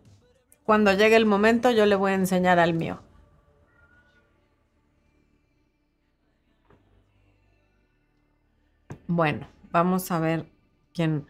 [0.62, 3.00] cuando llegue el momento yo le voy a enseñar al mío.
[9.14, 10.46] Bueno, vamos a ver
[10.94, 11.26] quién.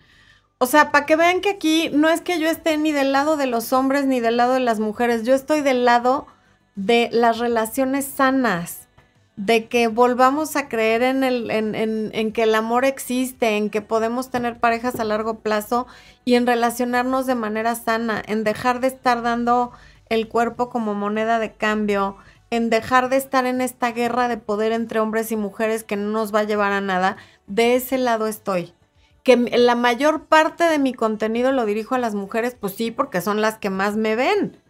[0.59, 3.37] O sea, para que vean que aquí no es que yo esté ni del lado
[3.37, 6.29] de los hombres ni del lado de las mujeres, yo estoy del lado
[6.77, 8.87] de las relaciones sanas,
[9.35, 13.83] de que volvamos a creer en, el, en, en, que el amor existe, en que
[13.83, 15.89] podemos tener parejas a largo plazo
[16.25, 19.73] y en relacionarnos de manera sana, en dejar de estar dando
[20.09, 22.17] el cuerpo como moneda de cambio,
[22.53, 26.11] en dejar de estar en esta guerra de poder entre hombres y mujeres que no
[26.11, 28.75] nos va a llevar a nada, de ese lado estoy.
[29.23, 33.23] Que la mayor parte de mi contenido lo dirijo a las mujeres, pues sí, porque
[33.23, 34.61] son las que más me ven.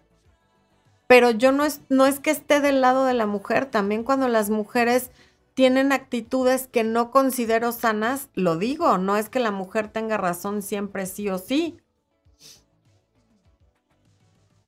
[1.08, 4.28] Pero yo no es, no es que esté del lado de la mujer, también cuando
[4.28, 5.10] las mujeres
[5.54, 10.62] tienen actitudes que no considero sanas, lo digo, no es que la mujer tenga razón
[10.62, 11.80] siempre sí o sí.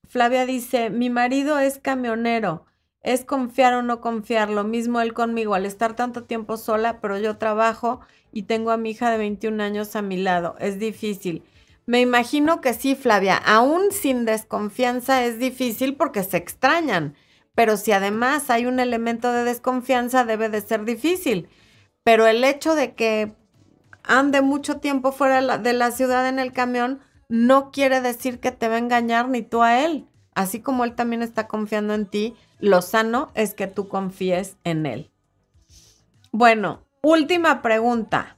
[0.09, 2.67] Flavia dice, mi marido es camionero
[3.05, 7.19] es confiar o no confiar, lo mismo él conmigo, al estar tanto tiempo sola, pero
[7.19, 8.01] yo trabajo
[8.33, 11.45] y tengo a mi hija de 21 años a mi lado, es difícil.
[11.87, 17.15] Me imagino que sí, Flavia, aún sin desconfianza es difícil porque se extrañan,
[17.55, 21.49] pero si además hay un elemento de desconfianza debe de ser difícil.
[22.03, 23.35] Pero el hecho de que
[24.03, 28.69] ande mucho tiempo fuera de la ciudad en el camión no quiere decir que te
[28.69, 30.07] va a engañar ni tú a él.
[30.35, 34.87] Así como él también está confiando en ti, lo sano es que tú confíes en
[34.87, 35.11] Él.
[36.33, 38.37] Bueno, última pregunta.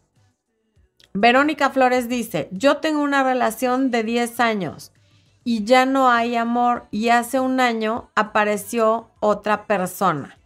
[1.14, 4.92] Verónica Flores dice, yo tengo una relación de 10 años
[5.44, 10.38] y ya no hay amor y hace un año apareció otra persona.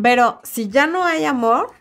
[0.00, 1.72] Pero si ya no hay amor,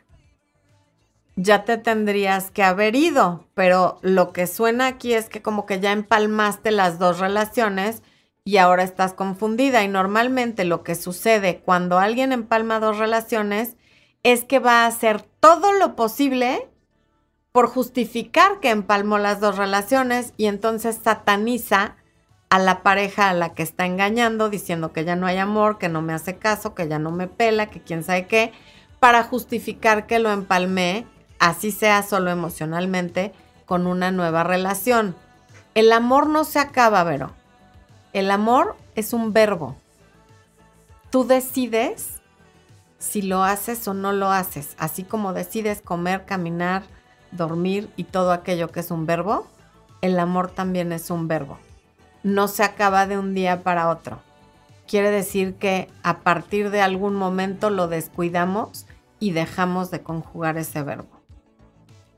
[1.41, 5.79] ya te tendrías que haber ido, pero lo que suena aquí es que como que
[5.79, 8.03] ya empalmaste las dos relaciones
[8.43, 9.81] y ahora estás confundida.
[9.83, 13.77] Y normalmente lo que sucede cuando alguien empalma dos relaciones
[14.23, 16.67] es que va a hacer todo lo posible
[17.53, 21.95] por justificar que empalmó las dos relaciones y entonces sataniza
[22.49, 25.87] a la pareja a la que está engañando diciendo que ya no hay amor, que
[25.87, 28.51] no me hace caso, que ya no me pela, que quién sabe qué,
[28.99, 31.07] para justificar que lo empalmé,
[31.39, 33.33] así sea solo emocionalmente,
[33.65, 35.15] con una nueva relación.
[35.75, 37.31] El amor no se acaba, Vero.
[38.13, 39.75] El amor es un verbo.
[41.09, 42.19] Tú decides
[42.97, 46.83] si lo haces o no lo haces, así como decides comer, caminar,
[47.31, 49.47] dormir y todo aquello que es un verbo,
[50.01, 51.57] el amor también es un verbo.
[52.23, 54.19] No se acaba de un día para otro.
[54.87, 58.85] Quiere decir que a partir de algún momento lo descuidamos
[59.19, 61.18] y dejamos de conjugar ese verbo.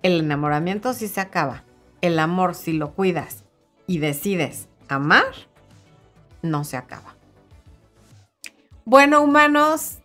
[0.03, 1.63] El enamoramiento sí se acaba.
[2.01, 3.43] El amor si lo cuidas
[3.87, 5.25] y decides amar,
[6.41, 7.15] no se acaba.
[8.85, 9.99] Bueno, humanos,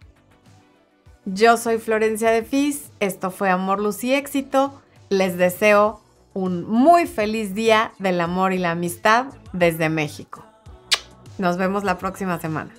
[1.24, 4.80] yo soy Florencia de Fis, esto fue Amor, Luz y Éxito.
[5.09, 6.01] Les deseo
[6.34, 10.44] un muy feliz día del amor y la amistad desde México.
[11.38, 12.72] Nos vemos la próxima semana.